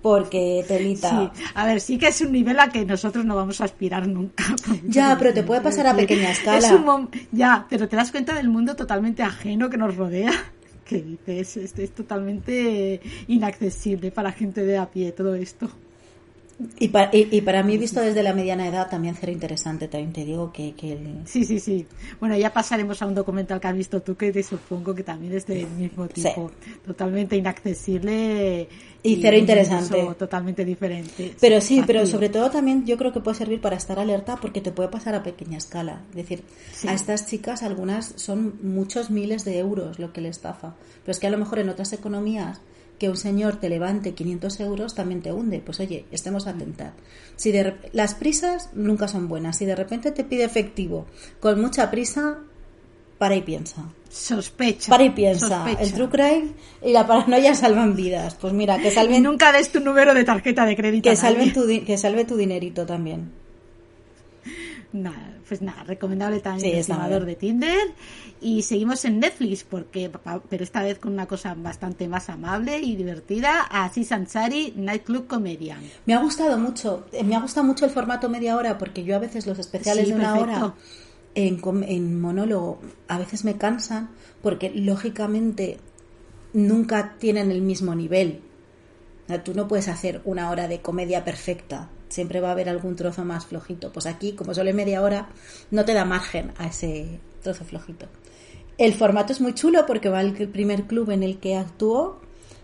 [0.00, 1.32] porque telita.
[1.34, 1.42] Sí.
[1.54, 4.44] A ver, sí que es un nivel a que nosotros no vamos a aspirar nunca.
[4.84, 7.08] Ya, pero te puede pasar a pequeña escala.
[7.32, 10.32] ya, pero te das cuenta del mundo totalmente ajeno que nos rodea.
[10.84, 15.70] Que dices, esto es totalmente inaccesible para gente de a pie todo esto.
[16.78, 20.24] Y para, y, para mí, visto desde la mediana edad, también será interesante, también te
[20.24, 20.74] digo que...
[21.24, 21.86] Sí, sí, sí.
[22.20, 25.34] Bueno, ya pasaremos a un documental que has visto tú, que te supongo que también
[25.34, 26.50] es del mismo tipo.
[26.84, 28.68] Totalmente inaccesible.
[29.02, 30.06] Y, cero interesante.
[30.16, 31.34] Totalmente diferente.
[31.40, 34.60] Pero sí, pero sobre todo también yo creo que puede servir para estar alerta porque
[34.60, 36.02] te puede pasar a pequeña escala.
[36.10, 36.44] Es decir,
[36.86, 40.74] a estas chicas algunas son muchos miles de euros lo que le estafa.
[41.02, 42.60] Pero es que a lo mejor en otras economías
[43.02, 45.58] que un señor te levante 500 euros también te hunde.
[45.58, 46.92] Pues oye, estemos atentas.
[47.34, 49.56] Si de, las prisas nunca son buenas.
[49.56, 51.06] Si de repente te pide efectivo
[51.40, 52.38] con mucha prisa,
[53.18, 53.82] para y piensa.
[54.08, 54.88] Sospecha.
[54.88, 55.68] Para y piensa.
[55.80, 58.36] El true crime y la paranoia salvan vidas.
[58.36, 59.24] Pues mira, que salven.
[59.24, 61.10] nunca des tu número de tarjeta de crédito.
[61.10, 63.32] Que, salven tu, que salve tu dinerito también.
[64.92, 67.94] Nada, pues nada, recomendable también el estimador de Tinder.
[68.42, 70.10] Y seguimos en Netflix, porque,
[70.48, 75.80] pero esta vez con una cosa bastante más amable y divertida, así Ansari, Nightclub Comedian.
[76.04, 79.16] Me ha gustado mucho, eh, me ha gustado mucho el formato media hora, porque yo
[79.16, 80.74] a veces los especiales de una hora
[81.34, 84.10] en, en monólogo a veces me cansan,
[84.42, 85.78] porque lógicamente
[86.52, 88.42] nunca tienen el mismo nivel.
[89.42, 93.24] tú no puedes hacer una hora de comedia perfecta siempre va a haber algún trozo
[93.24, 93.92] más flojito.
[93.92, 95.28] Pues aquí, como solo es media hora,
[95.70, 98.06] no te da margen a ese trozo flojito.
[98.78, 102.20] El formato es muy chulo porque va el primer club en el que actuó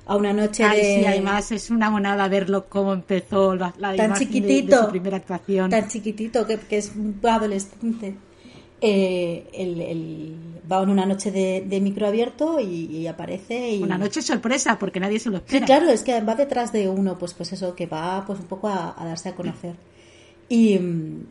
[0.07, 1.01] a una noche Ay, de...
[1.01, 5.71] Sí, además es una monada verlo cómo empezó la, tan chiquitito, primera actuación.
[5.71, 8.17] Tan chiquitito que, que es un adolescente.
[8.81, 10.37] Eh, el, el-
[10.71, 12.65] va en una noche de, de micro abierto y,
[12.97, 13.83] y aparece y...
[13.83, 15.67] Una noche sorpresa, porque nadie se lo Sí, espera.
[15.67, 18.69] claro, es que va detrás de uno, pues, pues eso, que va pues un poco
[18.69, 19.77] a, a darse a conocer.
[20.51, 20.75] Y,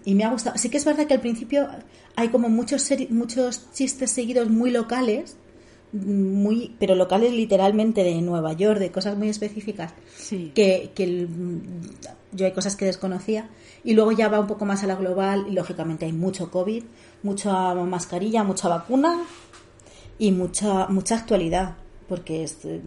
[0.06, 0.58] y me ha gustado.
[0.58, 1.68] Sí que es verdad que al principio
[2.16, 5.38] hay como muchos muchos chistes seguidos muy locales,
[5.93, 10.52] muy, pero locales literalmente de Nueva York, de cosas muy específicas, Sí.
[10.54, 11.28] que, que
[12.32, 13.50] yo hay cosas que desconocía.
[13.84, 16.84] Y luego ya va un poco más a la global y lógicamente hay mucho COVID,
[17.24, 19.20] mucha mascarilla, mucha vacuna
[20.20, 21.76] y mucha, mucha actualidad,
[22.10, 22.82] porque es, eh,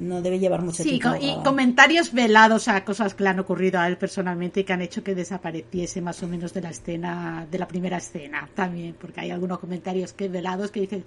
[0.00, 1.10] no debe llevar mucho Sí, tiempo.
[1.10, 4.72] co- y comentarios velados a cosas que le han ocurrido a él personalmente y que
[4.72, 8.94] han hecho que desapareciese más o menos de la escena, de la primera escena también,
[8.98, 11.04] porque hay algunos comentarios que velados que dicen,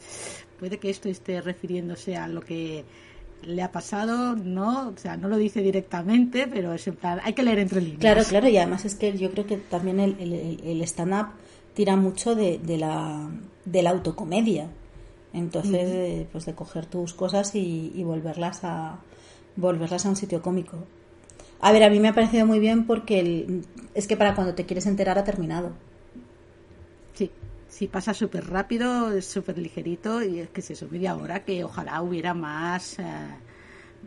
[0.60, 2.86] puede que esto esté refiriéndose a lo que
[3.44, 7.34] le ha pasado, no, o sea, no lo dice directamente, pero es en plan, hay
[7.34, 8.00] que leer entre líneas.
[8.00, 11.28] Claro, claro, y además es que yo creo que también el, el- el- stand-up
[11.74, 13.30] tira mucho de, de la,
[13.66, 14.68] de la autocomedia.
[15.34, 19.00] Entonces, eh, pues de coger tus cosas y, y volverlas a
[19.56, 20.78] volverlas a un sitio cómico.
[21.60, 24.56] A ver, a mí me ha parecido muy bien porque el- es que para cuando
[24.56, 25.72] te quieres enterar ha terminado.
[27.78, 31.64] Sí, pasa súper rápido, es súper ligerito y es que es eso, media hora que
[31.64, 33.04] ojalá hubiera más, eh,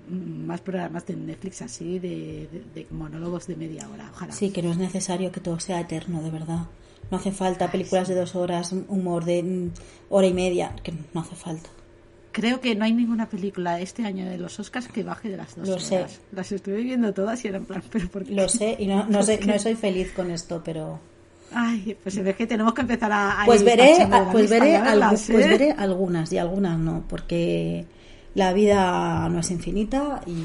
[0.09, 4.33] más programas de Netflix así, de, de- de monólogos de media hora, ojalá.
[4.33, 6.67] Sí, que no es necesario que todo sea eterno, de verdad.
[7.13, 9.71] No hace falta películas de dos horas, humor de mm,
[10.09, 11.71] hora y media, que no hace falta.
[12.33, 15.55] Creo que no hay ninguna película este año de los Oscars que baje de las
[15.57, 15.99] dos Lo sé.
[15.99, 16.21] horas.
[16.33, 18.35] Las estuve viendo todas y eran plan, pero ¿por qué?
[18.35, 20.99] Lo sé y no, no, sé- no soy feliz con esto, pero...
[21.53, 23.43] Ay, pues ve que tenemos que empezar a...
[23.43, 25.49] a Pues veré, pues veré, verlas, pues ¿eh?
[25.49, 27.87] veré algunas y algunas no, porque
[28.35, 30.45] la vida no es infinita y,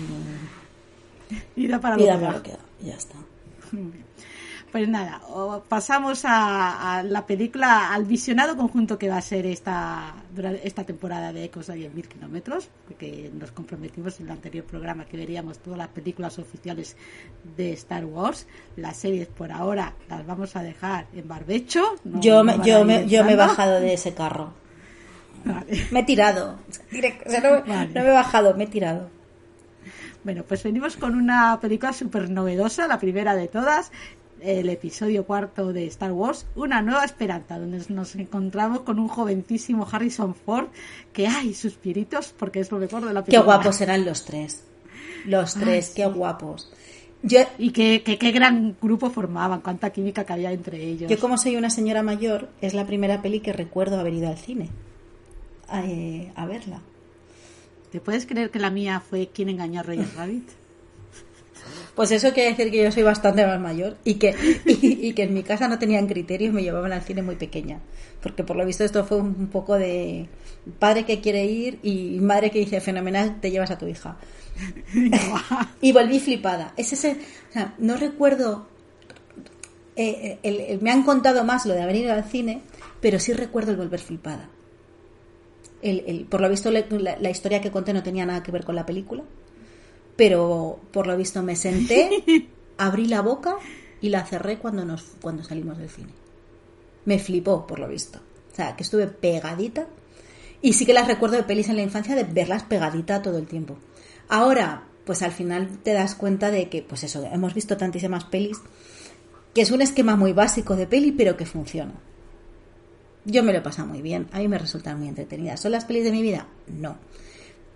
[1.56, 2.60] Y da para y lo que da.
[2.82, 3.16] ya está.
[4.76, 5.22] Pues nada,
[5.70, 10.14] pasamos a, a la película, al visionado conjunto que va a ser esta,
[10.66, 15.16] esta temporada de Ecos a 10.000 kilómetros, porque nos comprometimos en el anterior programa que
[15.16, 16.98] veríamos todas las películas oficiales
[17.56, 18.48] de Star Wars.
[18.76, 21.96] Las series por ahora las vamos a dejar en barbecho.
[22.04, 24.52] no- Yo, me, yo, me, yo me he bajado de ese carro.
[25.46, 25.88] Vale.
[25.92, 26.60] Me he tirado.
[26.92, 27.94] Direct- o sea, no, Vale.
[27.94, 29.10] no me he bajado, me he tirado.
[30.26, 33.92] Bueno, pues venimos con una película súper novedosa, la primera de todas,
[34.42, 39.88] el episodio cuarto de Star Wars, Una nueva esperanza, donde nos encontramos con un jovencísimo
[39.92, 40.68] Harrison Ford,
[41.14, 43.56] que hay suspiritos, porque es lo mejor de la Qué película.
[43.58, 44.64] guapos eran los tres.
[45.26, 46.72] Los tres, qué guapos.
[47.24, 51.10] Yo, Y qué, qué, qué gran grupo formaban, cuánta química que había entre ellos.
[51.10, 54.38] yo como soy una señora mayor, es la primera peli que recuerdo haber ido al
[54.38, 54.70] cine
[55.68, 56.82] a, eh, a verla.
[57.92, 60.48] ¿Te puedes creer que la mía fue quien engañó a Roger Rabbit?
[61.96, 64.36] Pues eso quiere decir que yo soy bastante más mayor y que,
[64.66, 67.80] y, y que en mi casa no tenían criterios, me llevaban al cine muy pequeña.
[68.22, 70.28] Porque por lo visto esto fue un, poco de
[70.80, 74.18] padre que quiere ir y madre que dice fenomenal, te llevas a tu hija.
[75.82, 76.74] y volví flipada.
[76.78, 77.18] Es ese,
[77.50, 78.68] o sea, no recuerdo,
[79.96, 82.62] eh, el- el- me han contado más lo de haber ido al cine,
[83.02, 84.50] pero sí recuerdo el volver flipada.
[85.82, 86.86] El- el- por lo visto la-
[87.20, 89.24] la historia que conté no tenía nada que ver con la película,
[90.16, 92.24] pero por lo visto me senté,
[92.78, 93.58] abrí la boca
[94.02, 96.14] y la cerré cuando, nos, cuando salimos del cine.
[97.06, 98.20] Me flipó, por lo visto.
[98.52, 99.88] O sea, que estuve pegadita.
[100.62, 103.46] Y sí que las recuerdo de pelis en la infancia de verlas pegadita todo el
[103.46, 103.78] tiempo.
[104.30, 108.58] Ahora, pues al final te das cuenta de que, pues eso, hemos visto tantísimas pelis,
[109.54, 111.94] que es un esquema muy básico de peli, pero que funciona.
[113.26, 115.60] Yo me lo he pasado muy bien, a mí me resultan muy entretenidas.
[115.60, 116.48] ¿Son las pelis de mi vida?
[116.68, 116.98] No.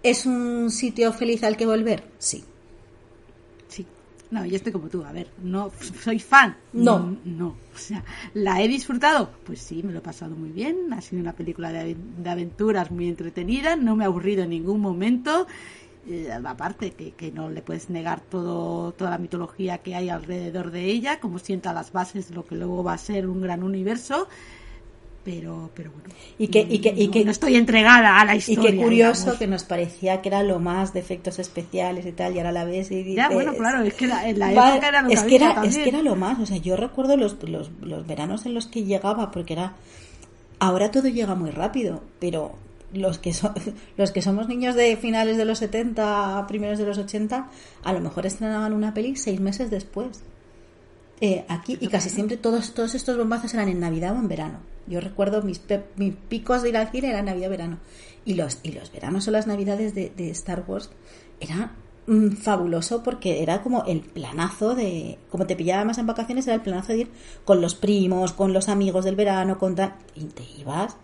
[0.03, 2.03] ¿Es un sitio feliz al que volver?
[2.17, 2.43] Sí.
[3.67, 3.85] Sí.
[4.31, 5.03] No, yo estoy como tú.
[5.03, 5.71] A ver, no
[6.03, 6.55] soy fan.
[6.73, 6.99] No.
[6.99, 7.47] Mm, No.
[7.73, 9.29] O sea, ¿la he disfrutado?
[9.45, 10.91] Pues sí, me lo he pasado muy bien.
[10.93, 13.75] Ha sido una película de, de aventuras muy entretenida.
[13.75, 15.47] No me ha aburrido en ningún momento.
[16.07, 20.71] Eh, aparte, que, que no le puedes negar todo, toda la mitología que hay alrededor
[20.71, 23.63] de ella, como sienta las bases de lo que luego va a ser un gran
[23.63, 24.27] universo.
[25.31, 26.09] Pero, pero bueno.
[26.39, 28.71] Y que- y que- y no- que- no estoy entregada a la Y historia.
[28.71, 29.39] qué curioso digamos.
[29.39, 32.65] que nos parecía que era lo más de efectos especiales y tal, y ahora la
[32.65, 33.15] ves y dices...
[33.15, 35.73] Ya, bueno, claro, es que la- en la época era lo es que era, también.
[35.73, 38.65] es que era lo más, o sea, yo recuerdo los, los, los veranos en los
[38.67, 39.73] que llegaba, porque era...
[40.59, 42.53] Ahora todo llega muy rápido, pero
[42.93, 43.53] los que, son,
[43.97, 47.47] los que somos niños de finales de los 70, primeros de los 80,
[47.83, 50.23] a lo mejor estrenaban una peli seis meses después.
[51.21, 54.59] Eh, aquí y casi siempre todos todos estos bombazos eran en Navidad o en verano.
[54.87, 55.61] Yo recuerdo mis,
[55.97, 57.77] mis picos de ir al cine eran Navidad o verano.
[58.25, 60.89] Y los, y los veranos o las Navidades de, de Star Wars
[61.39, 61.73] era
[62.07, 66.55] mm, fabuloso porque era como el planazo de, como te pillaba más en vacaciones, era
[66.55, 67.11] el planazo de ir
[67.45, 70.97] con los primos, con los amigos del verano, con tal, y te ibas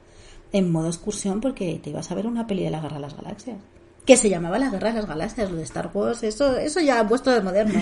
[0.51, 3.16] en modo excursión porque te ibas a ver una peli de la Guerra de las
[3.16, 3.57] Galaxias.
[4.06, 6.99] Que se llamaba La Guerra de las Galaxias, lo de Star Wars, eso, eso ya
[6.99, 7.82] ha puesto de moderno.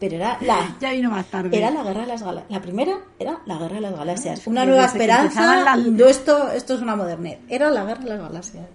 [0.00, 1.56] Pero era la, Ya vino más tarde.
[1.56, 2.50] era la Guerra de las Galaxias.
[2.50, 4.40] La primera era la Guerra de las Galaxias.
[4.40, 5.24] Ah, Una nueva esperanza.
[5.56, 7.38] empezaban las- no, esto, esto es una modernidad.
[7.48, 8.66] Era la Guerra de las Galaxias.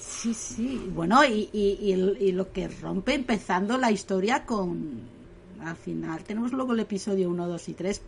[0.00, 0.90] Sí, sí.
[0.94, 5.00] Bueno, y, y, y y lo que rompe empezando la historia con...
[5.64, 8.02] Al final tenemos luego el episodio 1, 2 y 3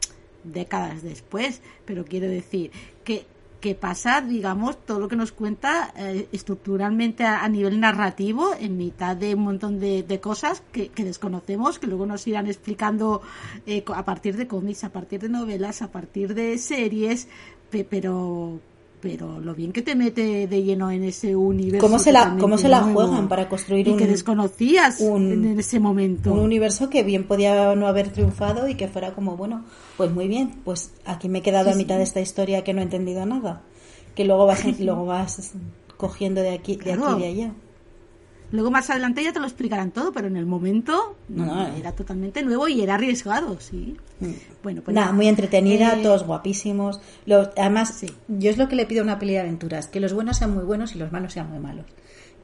[0.44, 2.70] décadas después, pero quiero decir
[3.04, 3.26] que,
[3.60, 9.16] que pasa, digamos, todo lo que nos cuenta eh, estructuralmente a, nivel narrativo en mitad
[9.16, 13.20] de un montón de, de cosas que, que desconocemos, que luego nos irán explicando
[13.66, 17.26] eh, a partir de cómics, a partir de novelas, a partir de series,
[17.70, 18.60] pe- pero
[19.00, 21.86] pero lo bien que te mete de lleno en ese universo.
[21.86, 25.58] ¿Cómo se la, cómo se la juegan para construir y un, que desconocías un- en
[25.60, 26.32] ese momento.
[26.32, 29.64] un universo que bien podía no haber triunfado y que fuera como, bueno,
[29.96, 32.80] pues muy bien, pues aquí me he quedado a mitad de esta historia que no
[32.80, 33.62] he entendido nada.
[34.14, 35.52] Que luego vas, luego vas
[35.96, 37.06] cogiendo de aquí, de Claro.
[37.06, 37.52] aquí y de allá.
[38.50, 41.92] Luego más adelante ya te lo explicarán todo, pero en el momento No, no, era
[41.92, 43.96] totalmente nuevo y era arriesgado, sí.
[44.62, 47.00] Bueno, pues Nada, muy entretenida, Eh, todos guapísimos.
[47.26, 48.06] Los- además, Sí.
[48.28, 50.54] yo es lo que le pido a una peli de aventuras, que los buenos sean
[50.54, 51.84] muy buenos y los malos sean muy malos.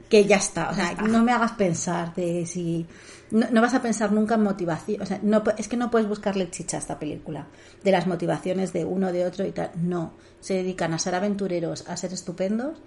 [0.09, 2.85] Que ya está, o sea, no me hagas pensar de si...
[3.31, 6.07] No, no vas a pensar nunca en motivación, o sea, no, es que no puedes
[6.07, 7.47] buscarle chicha a esta película,
[7.83, 9.71] de las motivaciones de uno, de otro y tal.
[9.81, 12.77] No, se dedican a ser aventureros, a ser estupendos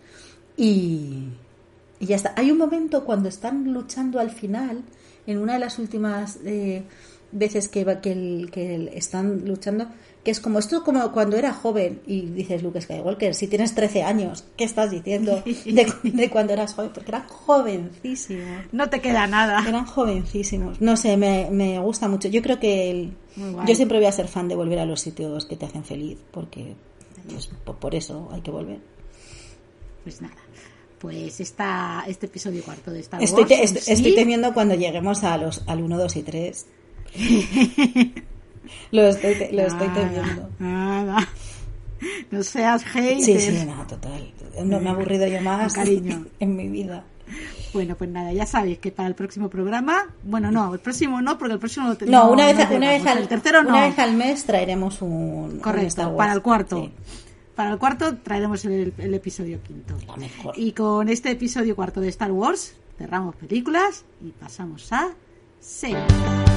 [0.57, 1.25] y,
[2.01, 2.33] y ya está.
[2.37, 4.83] Hay un momento cuando están luchando al final,
[5.27, 6.85] en una de las últimas eh,
[7.33, 9.87] veces que, que, el- que el- están luchando,
[10.25, 14.03] que es como esto como cuando era joven y dices Luke Skywalker, si tienes 13
[14.03, 16.91] años, ¿qué estás diciendo de, de cuando eras joven?
[16.95, 18.67] Porque eran jovencísimos.
[18.73, 19.63] No te queda nada.
[19.69, 20.81] Eran jovencísimos.
[20.81, 22.29] No sé, me, me gusta mucho.
[22.29, 23.13] Yo creo que el-
[23.67, 26.19] yo siempre voy a ser fan de volver a los sitios que te hacen feliz,
[26.31, 26.75] porque
[27.29, 28.81] pues, por eso hay que volver.
[30.05, 30.35] Pues nada.
[30.99, 33.49] Pues esta, este episodio cuarto de Star Estoy, Wars.
[33.49, 36.67] te- estoy, sí, estoy temiendo cuando lleguemos a los, al 1, 2 y 3.
[38.91, 40.49] lo estoy, te- lo estoy temiendo.
[40.59, 41.29] Nada.
[42.31, 43.23] No seas hater.
[43.23, 44.33] Sí, sí, no, total.
[44.65, 46.27] No me he aburrido yo más cariño.
[46.41, 47.05] en mi vida.
[47.75, 51.37] Bueno, pues nada, ya sabéis que para el próximo programa, bueno, no, el próximo no,
[51.37, 52.31] porque el próximo lo No, tenemos.
[52.33, 53.69] una, vez, una, vez al, el tercero no.
[53.71, 56.17] una vez al mes traeremos un, un Correcto, Star Wars.
[56.17, 56.77] para el cuarto.
[56.83, 56.93] Sí.
[57.59, 59.97] Para el cuarto traeremos el, el episodio quinto.
[60.17, 60.55] Mejor.
[60.57, 65.13] Y con este episodio cuarto de Star Wars cerramos películas y pasamos a
[65.59, 66.48] series.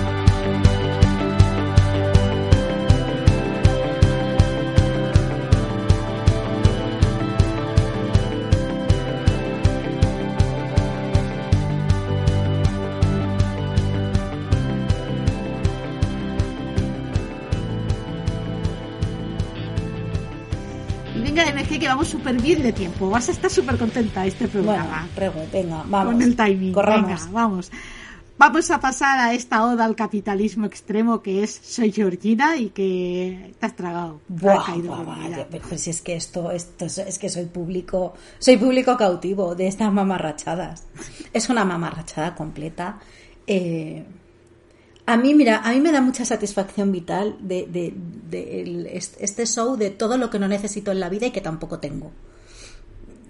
[21.82, 23.10] Que vamos súper bien de tiempo.
[23.10, 25.08] Vas a estar súper contenta este Bueno, programa.
[25.16, 26.14] Rego, venga, vamos.
[26.14, 26.74] con el timing.
[26.74, 27.10] Corramos.
[27.10, 27.72] Venga, vamos.
[28.38, 33.56] Vamos a pasar a esta oda al capitalismo extremo que es Soy Georgina y que
[33.60, 34.22] te has tragado.
[34.28, 34.64] Buah,
[35.50, 39.68] pero si es que esto, esto es, es que soy público, soy público cautivo de
[39.68, 40.86] estas mamarrachadas.
[41.34, 43.00] Es una mamarrachada completa.
[43.48, 44.06] Eh,
[45.14, 47.94] a mí, mira, a mí me da mucha satisfacción vital de, de-
[48.30, 51.32] de el- est- este show de todo lo que no necesito en la vida y
[51.32, 52.12] que tampoco tengo.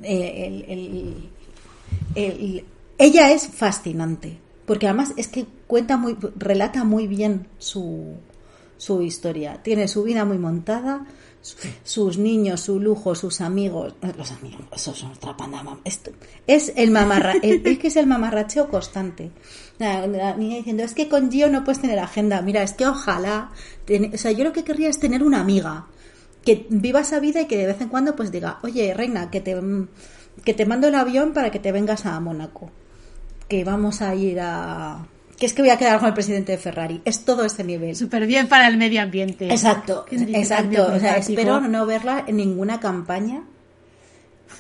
[0.04, 1.30] Eh, el- el-
[2.16, 2.66] el-
[2.98, 8.16] ella es fascinante, porque además es que cuenta muy, relata muy bien su,
[8.78, 9.62] su historia.
[9.64, 11.06] Tiene su vida muy montada,
[11.42, 13.94] su- sus niños, su lujo, sus amigos.
[14.02, 15.64] eh, Los amigos, eso es otra panda.
[15.84, 16.12] Esto,
[16.48, 19.32] es el mamarra, el- es que es el mamarracheo constante.
[19.82, 22.42] La, la niña diciendo, es que con Gio no puedes tener agenda.
[22.42, 23.50] Mira, es que ojalá.
[23.86, 25.88] ten- o sea, yo lo que querría es tener una amiga
[26.46, 29.42] que viva esa vida y que de vez en cuando pues diga, oye, reina, que
[29.42, 29.56] te,
[30.44, 32.72] que te mando el avión para que te vengas a Mónaco.
[33.48, 35.06] Que vamos a ir a...
[35.38, 37.02] Que es que voy a quedar con el presidente de Ferrari.
[37.04, 37.96] Es todo este nivel.
[37.96, 39.52] Súper bien para el medio ambiente.
[39.52, 40.84] Exacto, exacto.
[40.96, 43.44] O sea, espero no verla en ninguna campaña.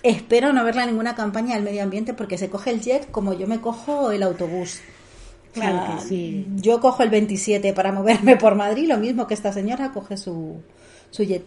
[0.03, 3.33] Espero no verla en ninguna campaña del medio ambiente porque se coge el jet como
[3.33, 4.79] yo me cojo el autobús.
[5.51, 6.47] O sea, Claro que sí.
[6.57, 10.61] Yo cojo el 27 para moverme por Madrid, lo mismo que esta señora coge su,
[11.09, 11.45] su jet.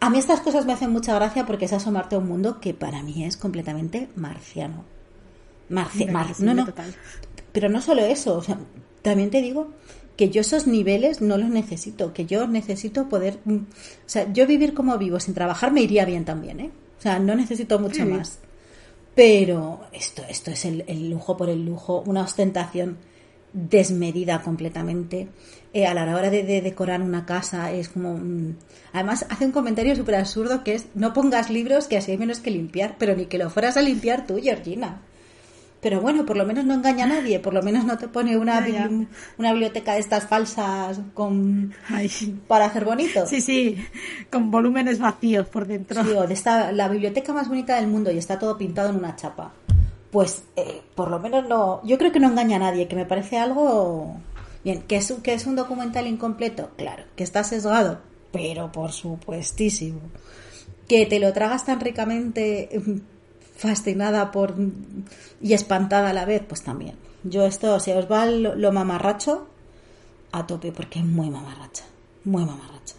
[0.00, 2.74] A mí estas cosas me hacen mucha gracia porque es asomarte a un mundo que
[2.74, 4.84] para mí es completamente marciano.
[5.70, 6.92] Marci- mar- no, no, total.
[7.52, 8.58] pero no solo eso, o sea,
[9.00, 9.68] también te digo
[10.16, 13.64] que yo esos niveles no los necesito, que yo necesito poder, mm, o
[14.08, 16.70] sea, yo vivir como vivo sin trabajar me iría bien también, ¿eh?
[16.98, 18.04] O sea, no necesito mucho Sí.
[18.04, 18.38] más.
[19.14, 22.98] Pero esto, esto es el, el lujo por el lujo, una ostentación
[23.52, 25.28] desmedida completamente.
[25.74, 28.16] Eh, a la hora de, de decorar una casa es como...
[28.16, 28.56] mm,
[28.92, 32.40] Además hace un comentario súper absurdo que es no pongas libros que así hay menos
[32.40, 35.00] que limpiar, pero ni que lo fueras a limpiar tú, Georgina.
[35.80, 38.36] Pero bueno, por lo menos no engaña a nadie, por lo menos no te pone
[38.36, 42.08] una, bibli- una biblioteca de estas falsas con Ay,
[42.46, 43.26] para hacer bonito.
[43.26, 43.76] sí, sí,
[44.30, 46.04] con volúmenes vacíos por dentro.
[46.04, 48.96] Sí, o de esta, la biblioteca más bonita del mundo y está todo pintado en
[48.96, 49.54] una chapa.
[50.12, 51.80] Pues eh, por lo menos no.
[51.84, 54.14] Yo creo que no engaña a nadie, que me parece algo.
[54.62, 57.98] Bien, que es, un- que es un documental incompleto, claro, que está sesgado,
[58.30, 59.98] pero por supuestísimo.
[60.86, 62.98] Que te lo tragas tan ricamente, mm,
[63.56, 64.54] fascinada por
[65.40, 66.94] y espantada a la vez, pues también.
[67.24, 69.46] Yo esto, si os va lo, lo mamarracho,
[70.32, 71.84] a tope, porque es muy mamarracha,
[72.24, 72.94] muy mamarracha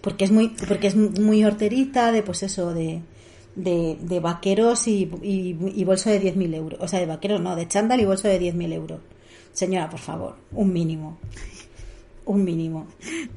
[0.00, 3.02] porque es muy porque es muy horterita de pues eso de
[3.62, 6.80] de, de vaqueros y, y, y bolso de 10.000 euros.
[6.82, 9.00] O sea de vaqueros no de chándal y bolso de 10.000 euros.
[9.52, 11.18] Señora por favor un mínimo.
[12.26, 12.86] Un mínimo.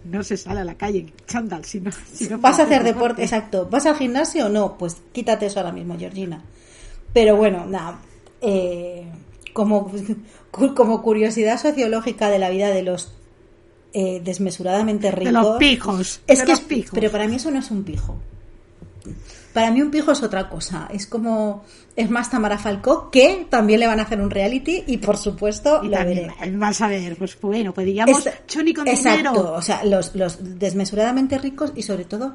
[0.05, 3.23] No se sale a la calle chándal, si no, si no vas a hacer deporte
[3.23, 3.67] exacto.
[3.71, 6.43] Vas al gimnasio o no pues quítate eso ahora mismo Georgina.
[7.13, 7.99] Pero bueno nada
[8.41, 9.05] eh,
[9.53, 9.91] como
[10.75, 13.13] como curiosidad sociológica de la vida de los
[13.93, 16.21] eh, desmesuradamente ricos De los pijos.
[16.27, 16.91] Es de que los es- pijos.
[16.93, 18.15] pero para mí eso no es un pijo.
[19.53, 20.87] Para mí un pijo es otra cosa.
[20.91, 21.63] Es como
[21.95, 25.81] es más Tamara Falcó que también le van a hacer un reality y por supuesto
[25.83, 26.27] Y lo veré.
[26.53, 29.53] vas a ver, pues bueno, pues digamos, Es- Choni con exacto, dinero.
[29.53, 32.33] o sea, los, los desmesuradamente ricos y sobre todo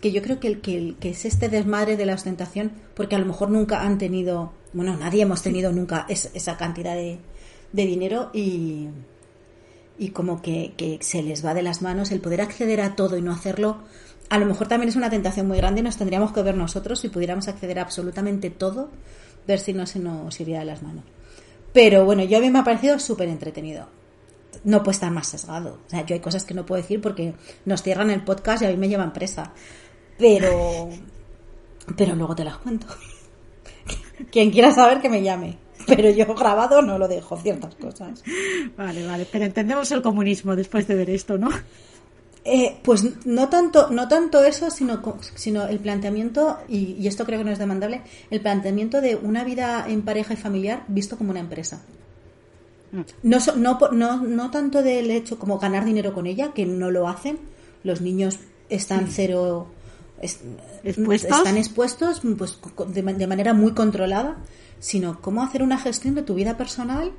[0.00, 3.14] que yo creo que el, que el que es este desmadre de la ostentación, porque
[3.16, 7.18] a lo mejor nunca han tenido, bueno, nadie hemos tenido nunca es- esa cantidad de,
[7.72, 8.88] de dinero y,
[9.98, 13.16] y como que, que se les va de las manos el poder acceder a todo
[13.16, 13.78] y no hacerlo.
[14.28, 17.00] A lo mejor también es una tentación muy grande y nos tendríamos que ver nosotros
[17.00, 18.90] si pudiéramos acceder a absolutamente todo,
[19.46, 21.04] ver si no se nos iría de las manos.
[21.72, 23.86] Pero bueno, yo a mí me ha parecido súper entretenido
[24.64, 25.78] no puede estar más sesgado.
[25.86, 28.66] O sea, yo hay cosas que no puedo decir porque nos cierran el podcast y
[28.66, 29.52] a mí me llevan presa.
[30.18, 30.88] Pero,
[31.96, 32.86] pero luego te las cuento.
[34.32, 35.58] Quien quiera saber que me llame.
[35.86, 38.24] Pero yo grabado no lo dejo, ciertas cosas.
[38.76, 41.50] Vale, vale, pero entendemos el comunismo después de ver esto, ¿no?
[42.48, 45.02] Eh, pues no tanto, no tanto eso, sino,
[45.34, 49.42] sino el planteamiento, y, y esto creo que no es demandable, el planteamiento de una
[49.42, 51.82] vida en pareja y familiar visto como una empresa.
[53.24, 56.66] No, so- no, po- no, no tanto del hecho como ganar dinero con ella, que
[56.66, 57.38] no lo hacen.
[57.82, 58.38] Los niños
[58.68, 59.66] están cero.
[60.22, 60.38] es-
[60.84, 61.30] ¿Expuestos?
[61.38, 62.58] Están expuestos pues,
[62.94, 64.36] de, ma- de manera muy controlada,
[64.78, 67.10] sino cómo hacer una gestión de tu vida personal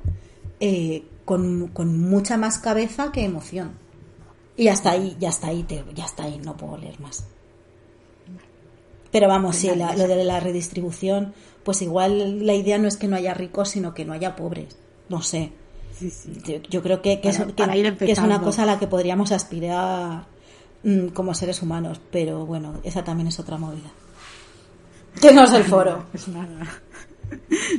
[0.60, 3.72] eh, con, con mucha más cabeza que emoción.
[4.58, 7.24] Y hasta ahí, ya está ahí, te- ya está ahí, no puedo leer más.
[9.10, 11.32] Pero vamos, sí, la- lo de la redistribución,
[11.64, 14.76] pues igual la idea no es que no haya ricos, sino que no haya pobres.
[15.08, 15.52] No sé.
[15.98, 16.32] Sí, sí.
[16.44, 19.32] Yo, yo creo que, que Para- es, que- es una cosa a la que podríamos
[19.32, 20.26] aspirar
[20.84, 23.90] mm, como seres humanos, pero bueno, esa también es otra movida.
[25.20, 26.04] Que no es el foro.
[26.28, 26.66] Nada.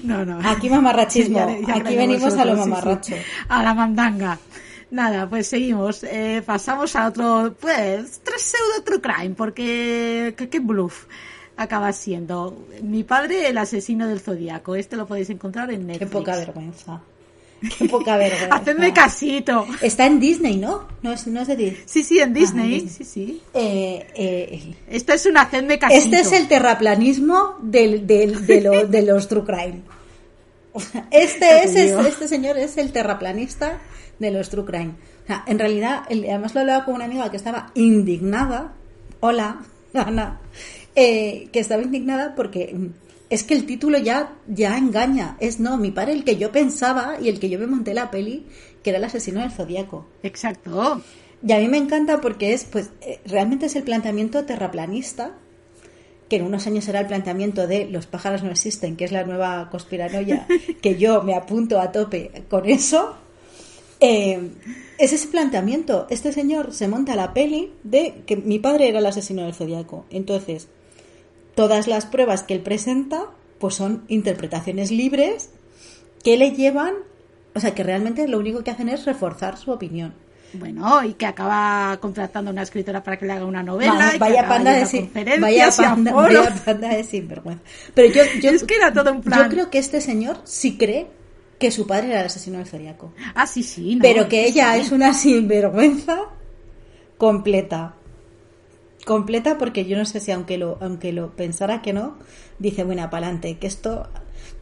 [0.04, 0.40] No, no.
[0.48, 3.16] Aquí mamarrachismo, Ya- ya aquí venimos a lo sí, mamarracho.
[3.16, 3.22] sí.
[3.48, 4.40] A la mandanga.
[4.92, 6.04] Nada, pues seguimos.
[6.04, 11.06] Eh, pasamos a otro, pues, tres pseudo true crime, porque ¿qué, qué bluff
[11.58, 12.58] acaba siendo?
[12.82, 14.76] Mi padre, el asesino del zodiaco.
[14.76, 16.12] Este lo podéis encontrar en Qué Netflix.
[16.12, 17.02] poca vergüenza.
[17.78, 18.56] Qué poca vergüenza.
[18.56, 19.68] Hacedme casito.
[19.82, 20.88] Está en Disney, ¿no?
[21.04, 21.84] No es, no es de Disney.
[21.86, 22.70] Sí, sí, en Disney.
[22.82, 22.90] Disney.
[22.90, 23.42] Sí, sí.
[23.54, 26.04] Eh, eh, Esto es un hacedme casito.
[26.04, 29.82] este es el terraplanismo del, del- de, lo- de los true crime.
[31.12, 33.80] Este, es, este señor es el terraplanista
[34.20, 34.94] de los true crime.
[35.24, 38.74] O sea, en realidad, además lo hablaba con una amiga que estaba indignada.
[39.22, 39.62] Hola,
[39.94, 40.40] Ana.
[40.96, 42.88] eh, que estaba indignada porque mm,
[43.30, 45.38] es que el título ya, ya engaña.
[45.40, 48.12] Es no, mi padre el que yo pensaba y el que yo me monté la
[48.12, 48.46] peli,
[48.84, 50.08] que era el asesino del zodíaco.
[50.24, 51.02] Exacto.
[51.46, 55.32] Y a mí me encanta porque es, pues, eh, realmente es el planteamiento terraplanista,
[56.28, 59.24] que en unos años será el planteamiento de los pájaros no existen, que es la
[59.24, 60.48] nueva conspiranoia,
[60.82, 63.16] que yo me apunto a tope con eso.
[64.00, 64.52] Eh,
[64.98, 66.08] es ese planteamiento.
[66.10, 70.06] Este señor se monta la peli de que mi padre era el asesino del zodiaco.
[70.10, 70.68] Entonces,
[71.56, 73.26] todas las pruebas que él presenta,
[73.60, 75.50] pues son interpretaciones libres
[76.24, 76.94] que le llevan,
[77.56, 80.14] o sea, que realmente lo único que hacen es reforzar su opinión.
[80.54, 84.14] Bueno, y que acaba contratando a una escritora para que le haga una novela.
[84.18, 87.62] Vaya, y panda de sin- vaya panda, vaya panda de sinvergüenza.
[87.94, 89.44] Pero yo, yo, Es que era todo un plan.
[89.44, 91.06] yo creo que este señor sí cree
[91.60, 93.14] que su padre era el asesino del zodiaco.
[93.36, 93.96] Ah, sí, sí.
[93.96, 94.82] no, pero que ella sí.
[94.82, 96.20] es una sinvergüenza
[97.18, 97.96] completa.
[99.06, 102.18] completa porque yo no sé si aunque lo, aunque lo pensara que no,
[102.60, 104.08] dice, bueno, para adelante, que esto,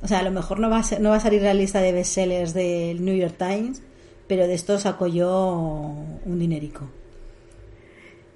[0.01, 1.81] o sea, a lo mejor no va a, ser- no va a salir la lista
[1.81, 3.81] de bestsellers del New York Times,
[4.27, 5.93] pero de esto saco yo
[6.25, 6.89] un dinerico.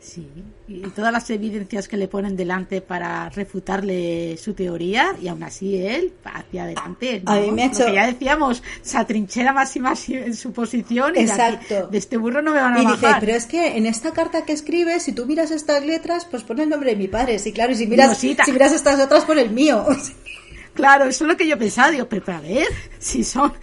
[0.04, 0.28] Sí,
[0.68, 5.78] y todas las evidencias que le ponen delante para refutarle su teoría, y aún así
[5.78, 7.22] él hacia adelante.
[7.28, 7.54] A mí ¿no?
[7.54, 11.12] me ha Lo hecho- que ya decíamos, se atrinchera más y más en su posición.
[11.16, 11.88] Y de, aquí- Exacto.
[11.88, 13.20] de este burro no me van a Y dice, bajar.
[13.20, 16.64] pero es que en esta carta que escribes, si tú miras estas letras, pues pone
[16.64, 17.38] el nombre de mi padre.
[17.38, 19.86] Sí, claro, y si miras, si miras estas otras, pone el mío.
[20.74, 21.92] Claro, eso es lo que yo pensaba.
[21.92, 22.66] Digo, pero, pero a ver,
[22.98, 23.54] si son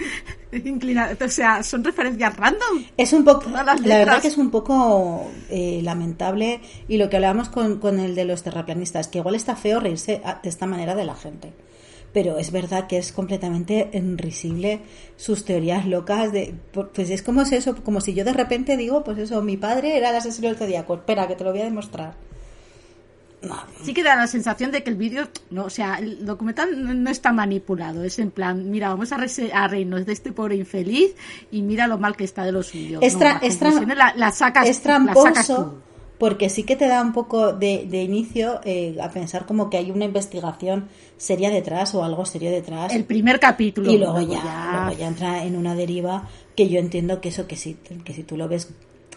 [0.53, 2.85] inclinadas, o sea, son referencias random.
[2.97, 7.49] Es un poco, la verdad que es un poco eh, lamentable y lo que hablábamos
[7.49, 11.05] con, con el de los terraplanistas, que igual está feo reírse de esta manera de
[11.05, 11.53] la gente.
[12.13, 14.81] Pero es verdad que es completamente risible
[15.17, 19.05] sus teorías locas de pues es como si eso, como si yo de repente digo,
[19.05, 21.65] pues eso, mi padre era el asesino del zodiaco, espera que te lo voy a
[21.65, 22.15] demostrar.
[23.83, 26.93] Sí que da la sensación de que el vídeo, no, o sea, el documental no,
[26.93, 28.03] no está manipulado.
[28.03, 31.15] Es en plan, mira, vamos a, rese- a reírnos de este pobre infeliz
[31.53, 32.99] y mira lo mal que está de lo suyo.
[33.01, 33.59] Es, tra- es
[34.17, 35.75] la, sacas, es sacas tramposo tú.
[36.19, 39.77] porque sí que te da un poco de, de inicio eh, a pensar como que
[39.77, 43.89] hay una investigación seria detrás o algo serio detrás El primer capítulo.
[43.93, 47.47] y luego luego ya, luego ya entra en una deriva que yo entiendo que eso
[47.47, 48.73] que si, que si tú lo ves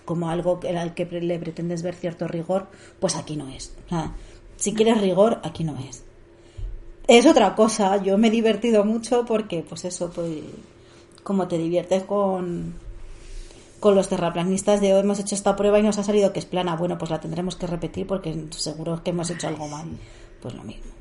[0.05, 2.67] como algo que- al que le pretendes ver cierto rigor,
[2.99, 3.73] pues aquí no es.
[3.85, 4.13] O sea,
[4.57, 6.03] si quieres rigor, aquí no es.
[7.07, 10.39] Es otra cosa, yo me he divertido mucho porque, pues eso, pues
[11.23, 12.73] como te diviertes con,
[13.79, 16.45] con los terraplanistas de hoy hemos hecho esta prueba y nos ha salido que es
[16.45, 19.87] plana, bueno, pues la tendremos que repetir porque seguro que hemos hecho algo mal.
[20.41, 20.91] Pues lo mismo.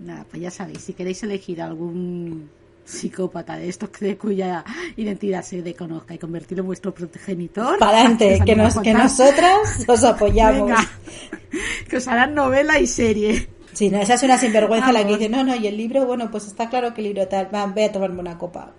[0.00, 2.50] Nada, pues ya sabéis, si queréis elegir algún
[2.84, 4.64] psicópata de estos de cuya
[4.96, 7.78] identidad se desconozca y convertirlo en vuestro progenitor.
[7.78, 10.68] Para adelante, que, nos, que nosotras os apoyamos.
[10.68, 10.90] Venga,
[11.88, 13.48] que os harán novela y serie.
[13.72, 16.30] Sí, no, esa es una sinvergüenza la que dice, no, no, y el libro, bueno,
[16.30, 18.72] pues está claro que el libro tal, va, voy a tomarme una copa.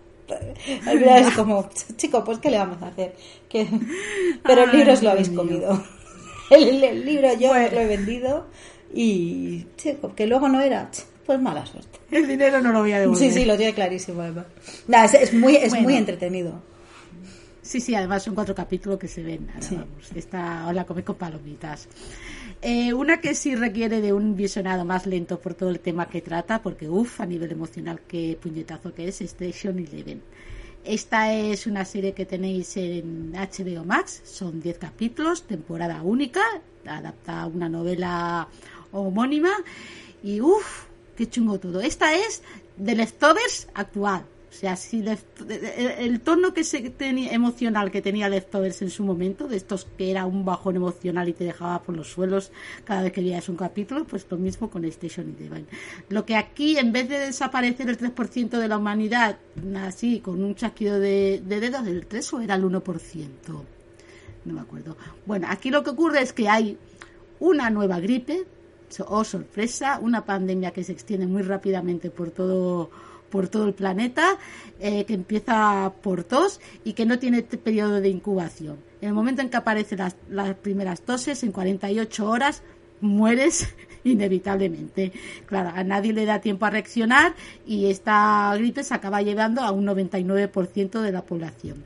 [0.86, 3.16] Al final es como, chico, pues ¿qué le vamos a hacer?
[3.50, 3.68] Que...
[4.44, 5.40] Pero el libro os lo habéis mío.
[5.40, 5.84] comido.
[6.50, 7.70] El, el libro yo Bueno.
[7.74, 8.48] lo he vendido
[8.94, 10.92] y, chico, que luego no era,
[11.26, 12.00] pues mala suerte.
[12.12, 13.32] El dinero no lo voy a devolver.
[13.32, 14.46] Sí, sí, lo tiene clarísimo además.
[14.88, 15.84] Es, es muy, es Bueno.
[15.84, 16.62] muy entretenido.
[17.62, 19.48] Sí, sí, además son cuatro capítulos que se ven.
[19.50, 19.76] Ahora, Sí.
[19.76, 21.88] vamos, esta os la coméis con palomitas.
[22.62, 26.22] Eh, una que sí requiere de un visionado más lento por todo el tema que
[26.22, 30.22] trata, porque uff, a nivel emocional, qué puñetazo que es Station Eleven.
[30.84, 36.42] Esta es una serie que tenéis en HBO Max, son 10 capítulos, temporada única,
[36.86, 38.50] adapta a una novela
[38.92, 39.52] homónima
[40.22, 40.84] y uff,
[41.24, 41.80] qué chungo todo.
[41.82, 42.42] Esta es
[42.78, 44.26] de Leftovers actual.
[44.50, 45.50] O sea, si Left-
[45.98, 50.12] el, tono que se tenía, emocional que tenía Leftovers en su momento, de estos que
[50.12, 52.52] era un bajón emocional y te dejaba por los suelos
[52.84, 55.66] cada vez que veías un capítulo, pues lo mismo con Station Eleven.
[56.10, 59.40] Lo que aquí, en vez de desaparecer el 3% de la humanidad,
[59.78, 63.28] así, con un chasquido de, de dedos, el 3 o era el 1%.
[64.46, 64.98] No me acuerdo.
[65.26, 66.78] Bueno, aquí lo que ocurre es que hay
[67.40, 68.46] una nueva gripe,
[69.00, 72.90] oh sorpresa, una pandemia que se extiende muy rápidamente por todo
[73.30, 74.38] por todo el planeta,
[74.80, 78.78] eh, que empieza por tos y que no tiene periodo de incubación.
[79.02, 82.62] En el momento en que aparecen las, las primeras toses, en 48 horas
[83.02, 83.74] mueres
[84.04, 85.12] inevitablemente.
[85.48, 87.34] Claro, a nadie le da tiempo a reaccionar
[87.66, 91.84] y esta gripe se acaba llevando a un 99% de la población.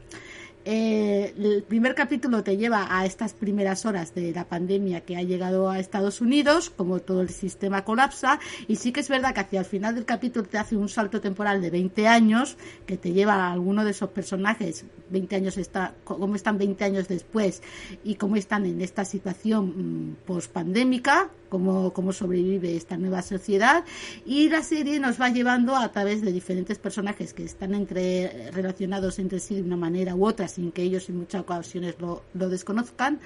[0.69, 5.23] Eh, el primer capítulo te lleva a estas primeras horas de la pandemia que ha
[5.23, 9.39] llegado a Estados Unidos, como todo el sistema colapsa, y sí que es verdad que
[9.39, 13.13] hacia el final del capítulo te hace un salto temporal de 20 años, que te
[13.13, 17.61] lleva a alguno de esos personajes, 20 años está, cómo están 20 años después
[18.03, 23.83] y cómo están en esta situación post pandémica, cómo, cómo sobrevive esta nueva sociedad,
[24.25, 29.19] y la serie nos va llevando a través de diferentes personajes que están entre, relacionados
[29.19, 32.49] entre sí de una manera u otra, sin que ellos en muchas ocasiones lo, lo
[32.49, 33.19] desconozcan,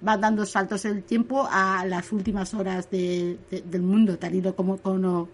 [0.00, 4.42] van dando saltos el tiempo a las últimas horas de- de- del mundo, tal y
[4.52, 5.28] como, como,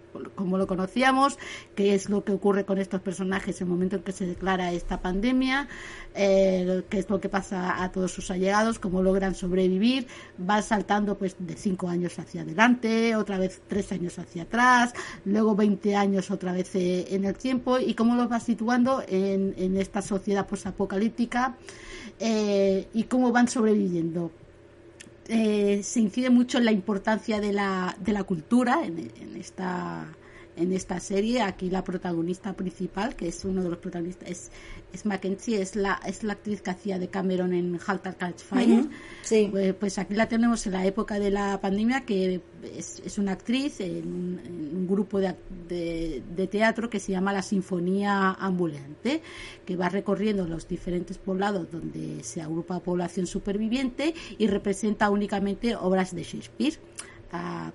[0.59, 1.39] lo conocíamos,
[1.75, 4.73] qué es lo que ocurre con estos personajes en el momento en que se declara
[4.73, 5.69] esta pandemia,
[6.15, 10.07] eh, qué es lo que pasa a todos sus allegados, cómo logran sobrevivir,
[10.39, 14.93] van saltando pues de cinco años hacia adelante, otra vez tres años hacia atrás,
[15.25, 19.55] luego 20 años otra vez eh, en el tiempo y cómo los va situando en,
[19.57, 21.57] en esta sociedad posapocalíptica
[22.19, 24.33] eh, y cómo van sobreviviendo.
[25.29, 30.07] Eh, se incide mucho en la importancia de la, de la cultura en, en esta
[30.57, 31.43] en esta serie.
[31.43, 34.51] Aquí la protagonista principal, que es uno de los protagonistas, es,
[34.93, 38.43] es Mackenzie, es la, es la actriz que hacía de Cameron en Halt at Catch
[38.43, 38.85] Fire.
[39.23, 39.49] Sí.
[39.51, 42.41] Pues, pues aquí la tenemos en la época de la pandemia, que
[42.77, 45.35] es, es una actriz en un, en un grupo de,
[45.69, 49.23] de- de teatro que se llama la Sinfonía Ambulante,
[49.65, 56.15] que va recorriendo los diferentes poblados donde se agrupa población superviviente y representa únicamente obras
[56.15, 56.75] de Shakespeare.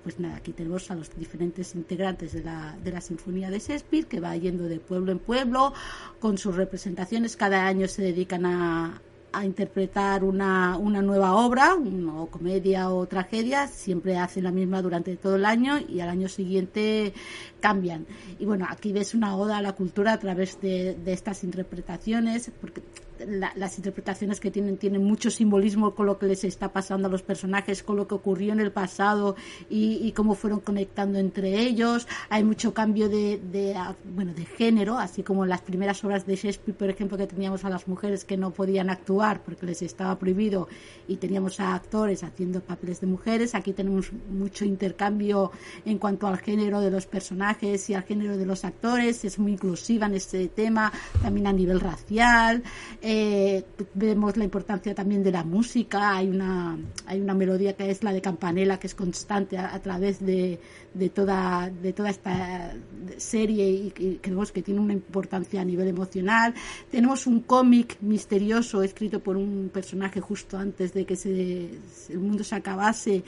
[0.02, 4.06] Pues nada, aquí tenemos a los diferentes integrantes de la, de la Sinfonía de Shakespeare
[4.06, 5.74] que va yendo de pueblo en pueblo
[6.18, 7.36] con sus representaciones.
[7.36, 13.66] Cada año se dedican a, a interpretar una, una nueva obra, o comedia o tragedia,
[13.68, 17.12] siempre hacen la misma durante todo el año y al año siguiente
[17.60, 18.06] cambian.
[18.38, 22.50] Y bueno, aquí ves una oda a la cultura a través de, de estas interpretaciones,
[22.60, 22.82] porque
[23.28, 27.10] la- las interpretaciones que tienen tienen mucho simbolismo con lo que les está pasando a
[27.10, 29.36] los personajes, con lo que ocurrió en el pasado
[29.68, 32.08] y, y cómo fueron conectando entre ellos.
[32.30, 33.76] Hay mucho cambio de, de,
[34.16, 37.62] bueno, de género, así como en las primeras obras de Shakespeare, por ejemplo, que teníamos
[37.66, 40.68] a las mujeres que no podían actuar porque les estaba prohibido
[41.06, 43.54] y teníamos a actores haciendo papeles de mujeres.
[43.54, 45.52] Aquí tenemos mucho intercambio
[45.84, 49.24] en cuanto al género de los personajes y al género de los actores.
[49.24, 50.92] Es muy inclusiva en este tema,
[51.22, 52.62] también a nivel racial.
[53.02, 53.64] Eh,
[53.94, 56.16] vemos la importancia también de la música.
[56.16, 59.80] Hay una, hay una melodía que es la de Campanella, que es constante a, a
[59.80, 60.58] través de,
[60.94, 62.72] de, toda, de toda esta
[63.16, 66.54] serie y, que creemos que tiene una importancia a nivel emocional.
[66.90, 71.70] Tenemos un cómic misterioso escrito por un personaje justo antes de que se,
[72.08, 73.24] el mundo se acabase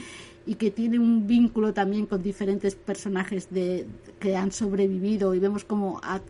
[0.47, 3.87] y que tiene un vínculo también con diferentes personajes de,
[4.21, 6.21] que han sobrevivido y vemos como a,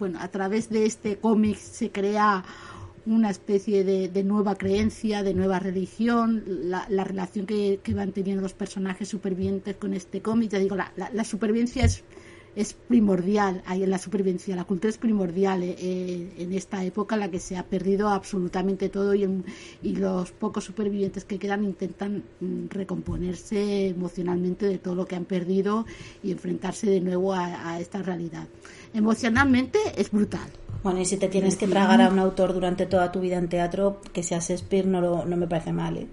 [0.00, 2.44] bueno, a través de este cómic se crea
[3.06, 8.42] una especie de, nueva creencia, de nueva religión, la, la relación que, que, van teniendo
[8.42, 10.50] los personajes supervivientes con este cómic.
[10.50, 12.04] Ya digo, la, la, la supervivencia es,
[12.56, 17.20] es primordial, ahí en la supervivencia, la cultura es primordial eh, en esta época en
[17.20, 19.44] la que se ha perdido absolutamente todo y, en,
[19.82, 25.24] y los pocos supervivientes que quedan intentan mm, recomponerse emocionalmente de todo lo que han
[25.24, 25.86] perdido
[26.22, 28.48] y enfrentarse de nuevo a, a esta realidad.
[28.94, 30.50] Emocionalmente es brutal.
[30.82, 33.48] Bueno, y si te tienes que tragar a un autor durante toda tu vida en
[33.48, 35.96] teatro, que sea Shakespeare, no, lo, no me parece mal.
[35.96, 36.06] ¿eh?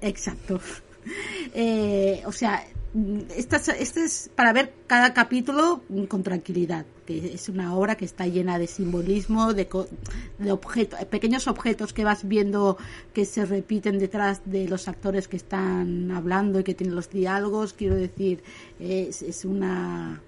[0.00, 0.60] Exacto.
[1.52, 2.64] Eh, o sea,
[3.34, 8.26] esta, este es para ver cada capítulo con tranquilidad, que es una obra que está
[8.26, 9.66] llena de simbolismo, de,
[10.38, 12.76] de objetos, pequeños objetos que vas viendo
[13.14, 17.72] que se repiten detrás de los actores que están hablando y que tienen los diálogos.
[17.72, 18.42] Quiero decir,
[18.78, 20.20] es, es una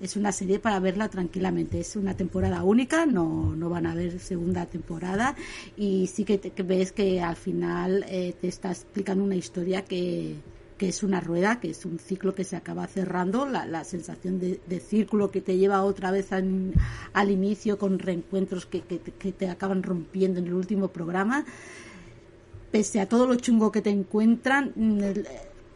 [0.00, 1.80] es una serie para verla tranquilamente.
[1.80, 5.36] Es una temporada única, no, no van a ver segunda temporada
[5.76, 9.84] y sí que, te, que ves que al final eh, te está explicando una historia
[9.84, 10.36] que,
[10.80, 14.40] que es una rueda, que es un ciclo que se acaba cerrando, la, la sensación
[14.40, 16.72] de, de, círculo que te lleva otra vez al,
[17.12, 21.44] al inicio con reencuentros que, que, que, te acaban rompiendo en el último programa.
[22.70, 25.26] Pese a todo lo chungo que te encuentran, el,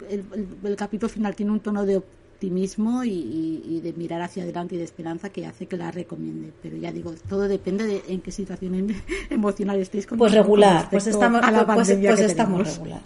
[0.08, 4.22] el, el, el capítulo final tiene un tono de optimismo y, y, y, de mirar
[4.22, 6.50] hacia adelante y de esperanza que hace que la recomiende.
[6.62, 8.94] Pero ya digo, todo depende de en qué situación
[9.28, 10.06] emocional estéis.
[10.06, 12.78] Con pues regular, pues estamos, a la pues, pues estamos tenemos.
[12.78, 13.02] regular.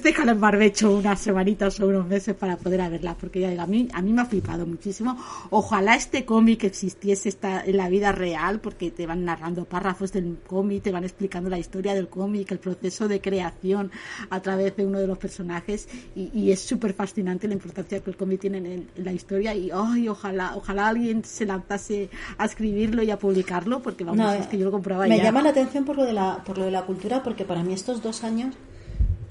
[0.00, 3.66] Déjala en barbecho unas semanitas o unos meses para poder verla, porque ya digo, a
[3.66, 5.16] mí, a mí me ha flipado muchísimo.
[5.50, 10.38] Ojalá este cómic existiese esta, en la vida real, porque te van narrando párrafos del
[10.46, 13.90] cómic, te van explicando la historia del cómic, el proceso de creación
[14.30, 18.10] a través de uno de los personajes, y, y es súper fascinante la importancia que
[18.10, 22.08] el cómic tiene en, en, la historia, y ay, ojalá, ojalá alguien se lanzase
[22.38, 25.24] a escribirlo y a publicarlo, porque vamos, no, es que yo lo compraba me ya.
[25.24, 27.74] llama la atención por lo de la, por lo de la cultura, porque para mí
[27.74, 28.54] estos dos años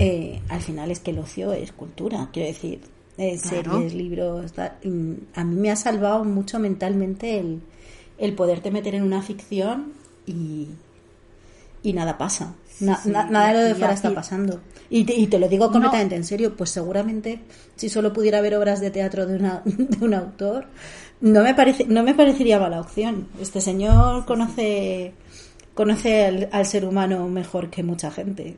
[0.02, 2.82] eh, al final es que el ocio es cultura, quiero decir,
[3.18, 3.74] eh, claro.
[3.74, 4.74] series, libros, tal.
[5.36, 7.62] a mí me ha salvado mucho mentalmente el,
[8.18, 9.94] el poderte meter en una ficción
[10.26, 10.70] y,
[11.84, 12.56] y nada pasa.
[12.80, 14.62] Na, sí, na, nada de lo de fuera está pasando.
[14.90, 16.22] Y te, y te lo digo completamente no.
[16.22, 17.40] en serio, pues seguramente
[17.76, 20.66] si solo pudiera ver obras de teatro de, una, de un autor,
[21.22, 23.28] no me, parece, no me parecería mala opción.
[23.40, 25.14] Este señor conoce,
[25.76, 28.58] conoce al, al ser humano mejor que mucha gente.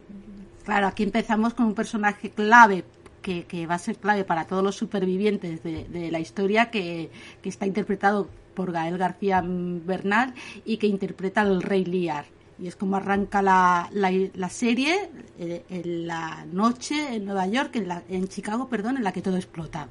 [0.64, 2.86] Claro, aquí empezamos con un personaje clave
[3.22, 7.10] que, que, va a ser clave para todos los supervivientes de, la historia, que,
[7.42, 10.34] que, está interpretado por Gael García Bernal
[10.66, 12.26] y que interpreta al rey Lear.
[12.60, 15.10] Y es como arranca la, la, la serie
[15.40, 19.22] eh, en la noche en Nueva York, en, la, en Chicago, perdón, en la que
[19.22, 19.90] todo explota.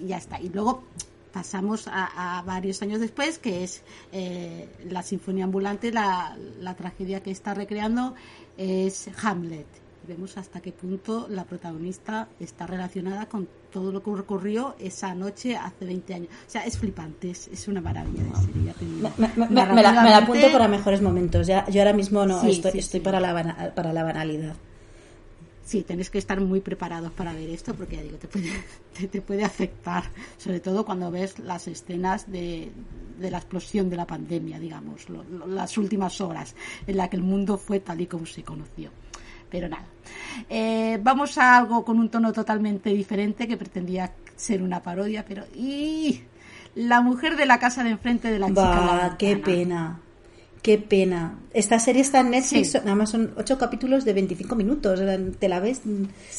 [0.00, 0.40] Y ya está.
[0.40, 0.82] Y luego
[1.32, 3.82] pasamos a, a, varios años después, que es
[4.12, 8.14] eh, la Sinfonía Ambulante, la, la, tragedia que está recreando
[8.56, 9.66] es Hamlet.
[10.06, 15.56] vemos hasta qué punto la protagonista está relacionada con todo lo que ocurrió esa noche
[15.56, 16.28] hace 20 años.
[16.46, 18.74] O sea, es flipante, es, una maravilla de serie.
[19.16, 21.46] Me, la, apunto para mejores momentos.
[21.46, 24.56] Ya, yo ahora mismo no estoy, estoy Para, la, para la banalidad.
[25.64, 28.50] Sí, tenéis que estar muy preparados para ver esto porque ya digo, te puede,
[29.10, 30.04] te, puede afectar,
[30.36, 32.70] sobre todo cuando ves las escenas de,
[33.18, 35.06] de la explosión de la pandemia, digamos,
[35.48, 36.54] las últimas horas
[36.86, 38.90] en la que el mundo fue tal y como se conoció.
[39.50, 39.84] Pero nada,
[40.48, 45.44] eh, vamos a algo con un tono totalmente diferente que pretendía ser una parodia, pero
[45.54, 46.22] ¡y!
[46.74, 49.16] La mujer de la casa de enfrente de la chica.
[49.18, 50.00] ¡Qué pena!
[50.62, 51.40] Qué pena.
[51.52, 55.00] Esta serie está en Netflix, nada más son ocho capítulos de 25 minutos.
[55.40, 55.82] Te la ves,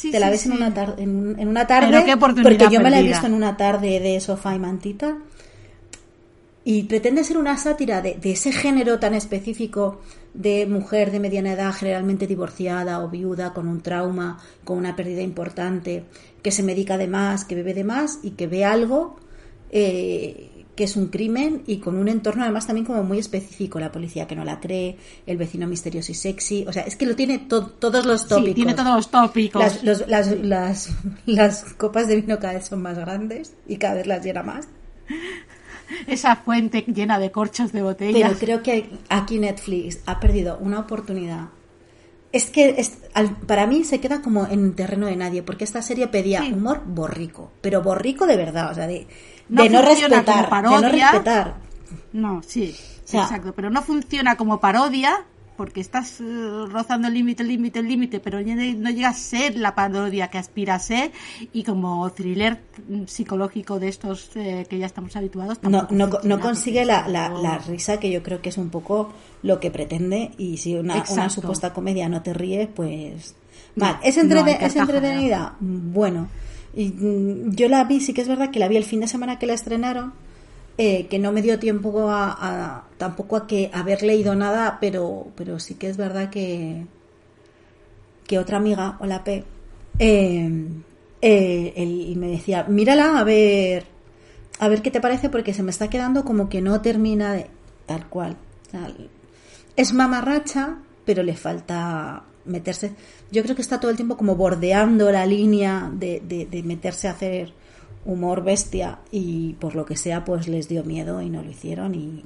[0.02, 2.16] te la ves en, una en, una tarde.
[2.18, 5.18] porque yo me la he visto en una tarde de sofá y mantita.
[6.66, 10.00] Y pretende ser una sátira de, de, ese género tan específico
[10.34, 15.22] de mujer de mediana edad, generalmente divorciada o viuda, con un trauma, con una pérdida
[15.22, 16.06] importante,
[16.42, 19.18] que se medica de más, que bebe de más y que ve algo
[19.72, 23.92] eh, que es un crimen y con un entorno además también como muy específico, la
[23.92, 27.16] policía que no la cree, el vecino misterioso y sexy, o sea, es que lo
[27.16, 28.50] tiene todos los tópicos.
[28.50, 29.84] Sí, tiene todos los tópicos.
[29.84, 30.90] Las, las,
[31.26, 34.68] las, copas de vino cada vez son más grandes y cada vez las llena más.
[36.08, 38.22] Esa fuente llena de corchos de botellas.
[38.22, 41.50] Pero creo que aquí Netflix ha perdido una oportunidad
[42.34, 42.84] es que
[43.46, 47.52] para mí se queda como en terreno de nadie, porque esta serie pedía humor borrico,
[47.62, 49.08] pero borrico de verdad, o sea, de,
[49.50, 51.54] no, de no respetar, de no respetar.
[52.12, 56.24] No, sí, exacto, pero no funciona como parodia porque estás eh,
[56.70, 60.38] rozando el límite, el límite, el límite, pero no llega a ser la parodia que
[60.38, 61.12] aspira a ser.
[61.52, 62.60] Y como thriller
[63.08, 65.62] psicológico de estos eh, que ya estamos habituados.
[65.64, 69.60] No, no, no consigue la, la, risa que yo creo que es un poco lo
[69.60, 70.32] que pretende.
[70.38, 73.36] Y si una, una supuesta comedia no te ríe, pues...
[73.76, 75.56] Vale, ¿es, ¿es entretenida?
[75.60, 76.28] Bueno,
[76.76, 79.08] y, mm, yo la vi, sí que es verdad que la vi el fin de
[79.08, 80.14] semana que la estrenaron
[80.78, 85.60] eh, que no me dio tiempo a, tampoco a que haber leído nada, pero, pero
[85.60, 86.86] sí que es verdad que,
[88.26, 89.44] que otra amiga, hola P,
[90.00, 90.50] eh,
[91.22, 93.86] eh, me decía, mírala a ver,
[94.58, 97.50] a ver qué te parece porque se me está quedando como que no termina de
[97.86, 98.38] tal cual.
[99.76, 102.96] es mamarracha, pero le falta meterse.
[103.32, 106.20] Yo creo que está todo el tiempo como bordeando la línea de,
[106.50, 107.54] de meterse a hacer
[108.06, 111.96] humor bestia y por lo que sea pues les dio miedo y no lo hicieron
[111.96, 112.24] y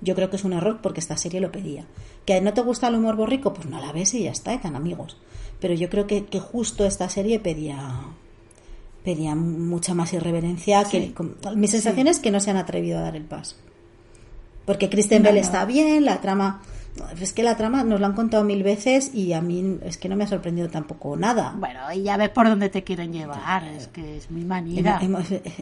[0.00, 1.86] yo creo que es un error porque esta serie lo pedía.
[2.26, 4.76] Que no te gusta el humor borrico, pues no la ves y ya está, están
[4.76, 5.16] amigos.
[5.60, 8.02] Pero yo creo que, que, justo esta serie pedía
[9.02, 11.12] pedía mucha más irreverencia que
[11.54, 13.56] mi sensación es que no se han atrevido a dar el paso.
[14.64, 16.62] Porque Kristen Bell está bien, la trama
[17.20, 20.08] es que la trama nos la han contado mil veces y a mí es que
[20.08, 21.54] no me ha sorprendido tampoco nada.
[21.58, 25.00] Bueno, y ya ves por dónde te quieren llevar, es que es mi manera.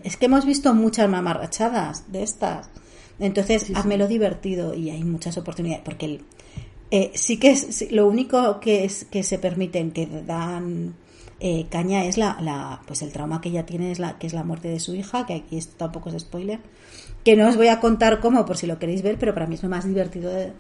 [0.05, 2.69] es que hemos visto muchas mamarrachadas de estas.
[3.19, 5.83] Entonces, hazme lo divertido y hay muchas oportunidades.
[5.85, 6.25] Porque el,
[6.91, 10.95] eh, sí que es lo único que, es, que se permiten, que dan
[11.41, 14.35] eh, caña, es la, la, pues el trauma que ella tiene, es la, que es
[14.35, 16.61] la muerte de su hija, que aquí esto tampoco es spoiler
[17.25, 19.55] que no os voy a contar cómo por si lo queréis ver, pero para mí
[19.55, 20.53] es lo más divertido de,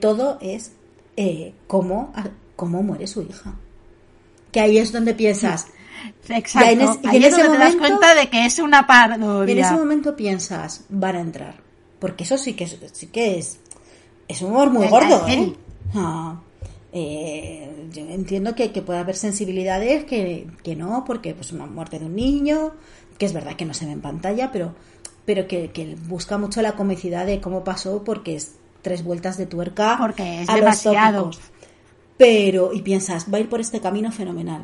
[0.00, 0.72] todo es
[1.16, 2.12] eh, cómo,
[2.56, 3.54] cómo muere su hija.
[4.52, 5.68] Que ahí es donde piensas.
[6.28, 7.00] Exacto.
[7.12, 9.52] Y en, ese momento, te das cuenta de que es una parodia.
[9.52, 11.54] En ese momento piensas, van a entrar.
[11.98, 13.58] Porque eso sí que es, sí que es,
[14.28, 15.26] es un humor muy gordo.
[15.28, 15.52] ¿eh?
[15.94, 16.40] Ah,
[16.92, 21.98] eh, yo entiendo que, que puede haber sensibilidades que, que no, porque pues una muerte
[21.98, 22.72] de un niño,
[23.18, 24.74] que es verdad que no se ve en pantalla, pero
[25.24, 29.96] pero que, busca mucho la comicidad de cómo pasó porque es tres vueltas de tuerca
[29.98, 31.32] porque es demasiado.
[32.16, 34.62] pero y piensas va a ir por este camino fenomenal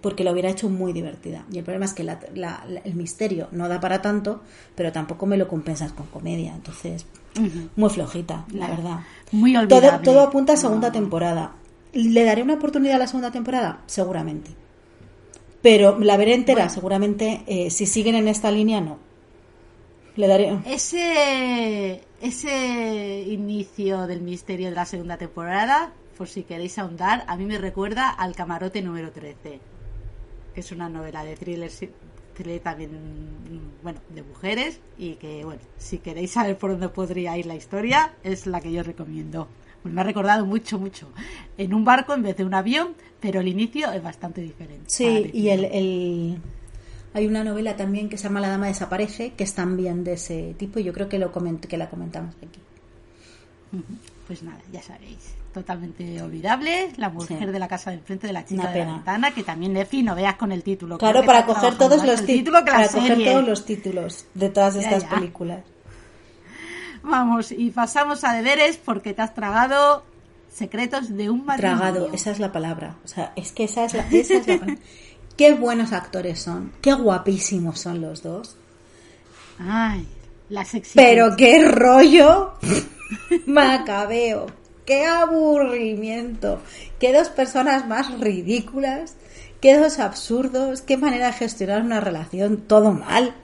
[0.00, 1.46] porque lo hubiera hecho muy divertida.
[1.52, 4.42] Y el problema es que el misterio no da para tanto
[4.76, 6.54] pero tampoco me lo compensas con comedia.
[6.54, 7.06] Entonces
[7.74, 9.00] muy flojita la verdad.
[9.32, 11.54] Muy todo, todo apunta a segunda temporada.
[11.92, 14.50] Le daré una oportunidad a la segunda temporada seguramente.
[15.62, 18.98] Pero la veré entera seguramente eh, si siguen en esta línea no.
[20.16, 20.58] Le daré.
[20.66, 27.44] Ese, ese inicio del misterio de la segunda temporada, por si queréis ahondar, a mí
[27.44, 29.60] me recuerda al camarote número 13,
[30.54, 31.70] que es una novela de thriller,
[32.62, 32.90] también,
[33.82, 38.14] bueno, de mujeres y que, bueno, si queréis saber por dónde podría ir la historia,
[38.22, 39.48] es la que yo recomiendo.
[39.84, 41.08] me ha recordado mucho, mucho.
[41.58, 44.84] En un barco en vez de un avión, pero el inicio es bastante diferente.
[44.86, 46.40] Sí, y el
[47.14, 50.54] hay una novela también que se llama La Dama Desaparece, que es también de ese
[50.58, 52.60] tipo, y yo creo que, lo que la comentamos aquí.
[54.26, 55.34] pues nada, ya sabéis.
[55.52, 57.44] Totalmente olvidable, la mujer Sí.
[57.46, 60.14] de la casa del frente de la chica de la ventana, que también Nefi no
[60.14, 60.96] veas con el título.
[60.96, 63.30] Claro, para coger todos los el ti- título que la para coger serie.
[63.30, 65.10] todos los títulos de todas Ya, estas ya.
[65.10, 65.60] películas.
[67.02, 70.04] Vamos, y pasamos a deberes porque te has tragado
[70.50, 71.78] secretos de un matrimonio.
[71.80, 72.96] Tragado, esa es la palabra.
[73.04, 74.82] O sea, es que esa es la, esa es la palabra.
[75.36, 78.56] Qué buenos actores son, qué guapísimos son los dos.
[79.58, 80.06] Ay,
[80.48, 80.92] la sexy.
[80.94, 82.52] Pero qué rollo.
[83.46, 84.46] Macabeo,
[84.84, 86.60] qué aburrimiento,
[86.98, 89.14] qué dos personas más ridículas,
[89.60, 93.34] qué dos absurdos, qué manera de gestionar una relación, todo mal.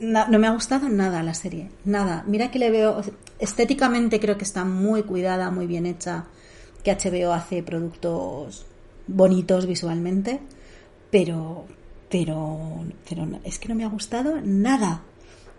[0.00, 2.24] No me ha gustado nada la serie, nada.
[2.26, 3.02] Mira que le veo,
[3.38, 6.26] estéticamente creo que está muy cuidada, muy bien hecha,
[6.84, 8.64] que HBO hace productos
[9.08, 10.40] bonitos visualmente,
[11.10, 11.64] pero,
[12.10, 15.02] pero, pero es que no me ha gustado nada.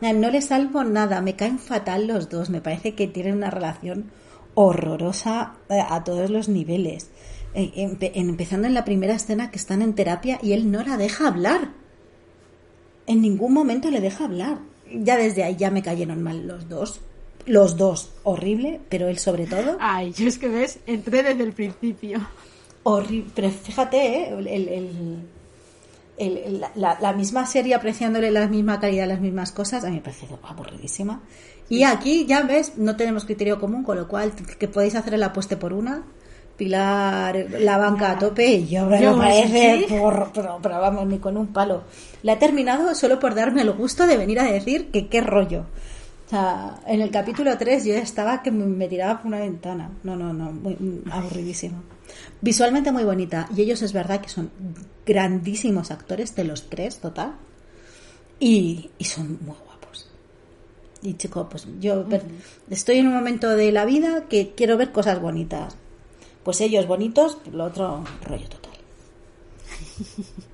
[0.01, 3.49] Na- No le salvo nada, me caen fatal los dos, me parece que tienen una
[3.51, 4.11] relación
[4.53, 7.09] horrorosa eh, a todos los niveles.
[7.53, 10.97] Eh, empe- empezando en la primera escena que están en terapia y él no la
[10.97, 11.69] deja hablar.
[13.07, 14.59] En ningún momento le deja hablar.
[14.91, 17.01] Ya desde ahí ya me cayeron mal los dos.
[17.45, 19.77] Los dos, horrible, pero él sobre todo.
[19.80, 22.19] Ay, yo es que ves, entré desde el principio.
[22.84, 23.31] Horrible.
[23.34, 24.30] Pero fíjate, ¿eh?
[24.38, 25.19] el, el-
[26.19, 30.01] el- la, la misma serie apreciándole la misma calidad, las mismas cosas, a mí me
[30.01, 31.21] parece aburridísima.
[31.69, 35.23] Y aquí, ya ves, no tenemos criterio común, con lo cual, que podéis hacer el
[35.23, 36.03] apueste por una,
[36.57, 41.07] pilar la banca a tope, y yo me Yo, lo parece, porro, pero, pero vamos,
[41.07, 41.83] ni con un palo.
[42.23, 45.65] La he terminado solo por darme el gusto de venir a decir que qué rollo.
[46.27, 49.89] O sea, en el capítulo 3 yo estaba que me, me tiraba por una ventana.
[50.03, 51.81] No, no, no, muy, mm, aburridísimo.
[52.41, 53.48] Visualmente muy bonita.
[53.56, 54.52] Y ellos es verdad que son
[55.06, 57.36] grandísimos actores, te los crees, total.
[58.40, 60.07] Y, y son muy guapos.
[61.02, 62.06] Y chico, pues yo
[62.69, 65.76] estoy en un momento de la vida que quiero ver cosas bonitas.
[66.44, 68.73] Pues ellos bonitos, lo otro rollo total.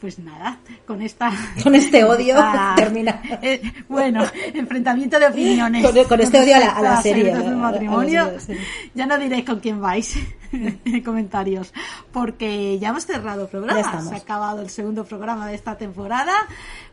[0.00, 1.30] Pues nada, con esta.
[1.62, 3.20] Con este odio esta- termina.
[3.42, 4.24] Eh, bueno,
[4.54, 5.84] enfrentamiento de opiniones.
[5.88, 8.40] Con- con este odio a la- a la respecto serie, a a la matrimonio.
[8.40, 8.62] serie.
[8.94, 10.16] Ya no diréis con quién vais
[10.52, 11.72] en comentarios,
[12.12, 14.02] porque ya hemos cerrado el programa.
[14.02, 16.32] Se ha acabado el segundo programa de esta temporada.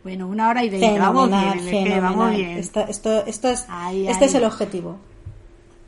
[0.04, 0.98] Bueno, una hora y veinte.
[1.00, 2.58] Vamos bien, vamos bien.
[2.58, 3.66] Esto, esto, esto es,
[4.08, 4.98] este es el objetivo.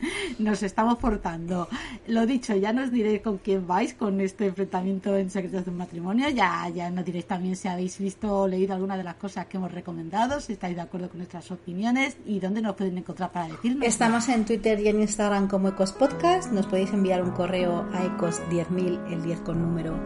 [0.40, 1.68] Nos estamos portando.
[2.07, 5.78] Lo dicho, ya nos diréis con quién vais con este enfrentamiento en Secretos de un
[5.78, 6.30] Matrimonio.
[6.30, 9.57] Ya, ya nos diréis también si habéis visto o leído alguna de las cosas que
[9.57, 13.48] hemos recomendado, si estáis de acuerdo con nuestras opiniones y dónde nos pueden encontrar para
[13.48, 13.86] decirnos.
[13.86, 16.52] Estamos en Twitter y en Instagram como Ecos Podcast.
[16.52, 19.99] Nos podéis enviar un correo a ecos10000, el 10 con número,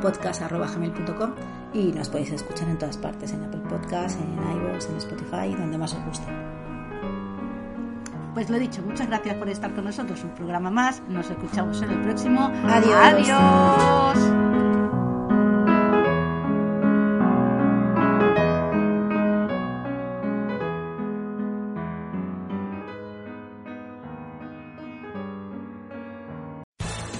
[0.00, 1.32] podcast.gmail.com
[1.74, 5.78] y nos podéis escuchar en todas partes, en Apple Podcast, en iVoox, en Spotify, donde
[5.78, 6.51] más os guste.
[8.34, 10.22] Pues lo dicho, muchas gracias por estar con nosotros.
[10.24, 11.02] Un programa más.
[11.08, 12.50] Nos escuchamos en el próximo.
[12.66, 12.94] Adiós.
[12.94, 14.71] Adiós.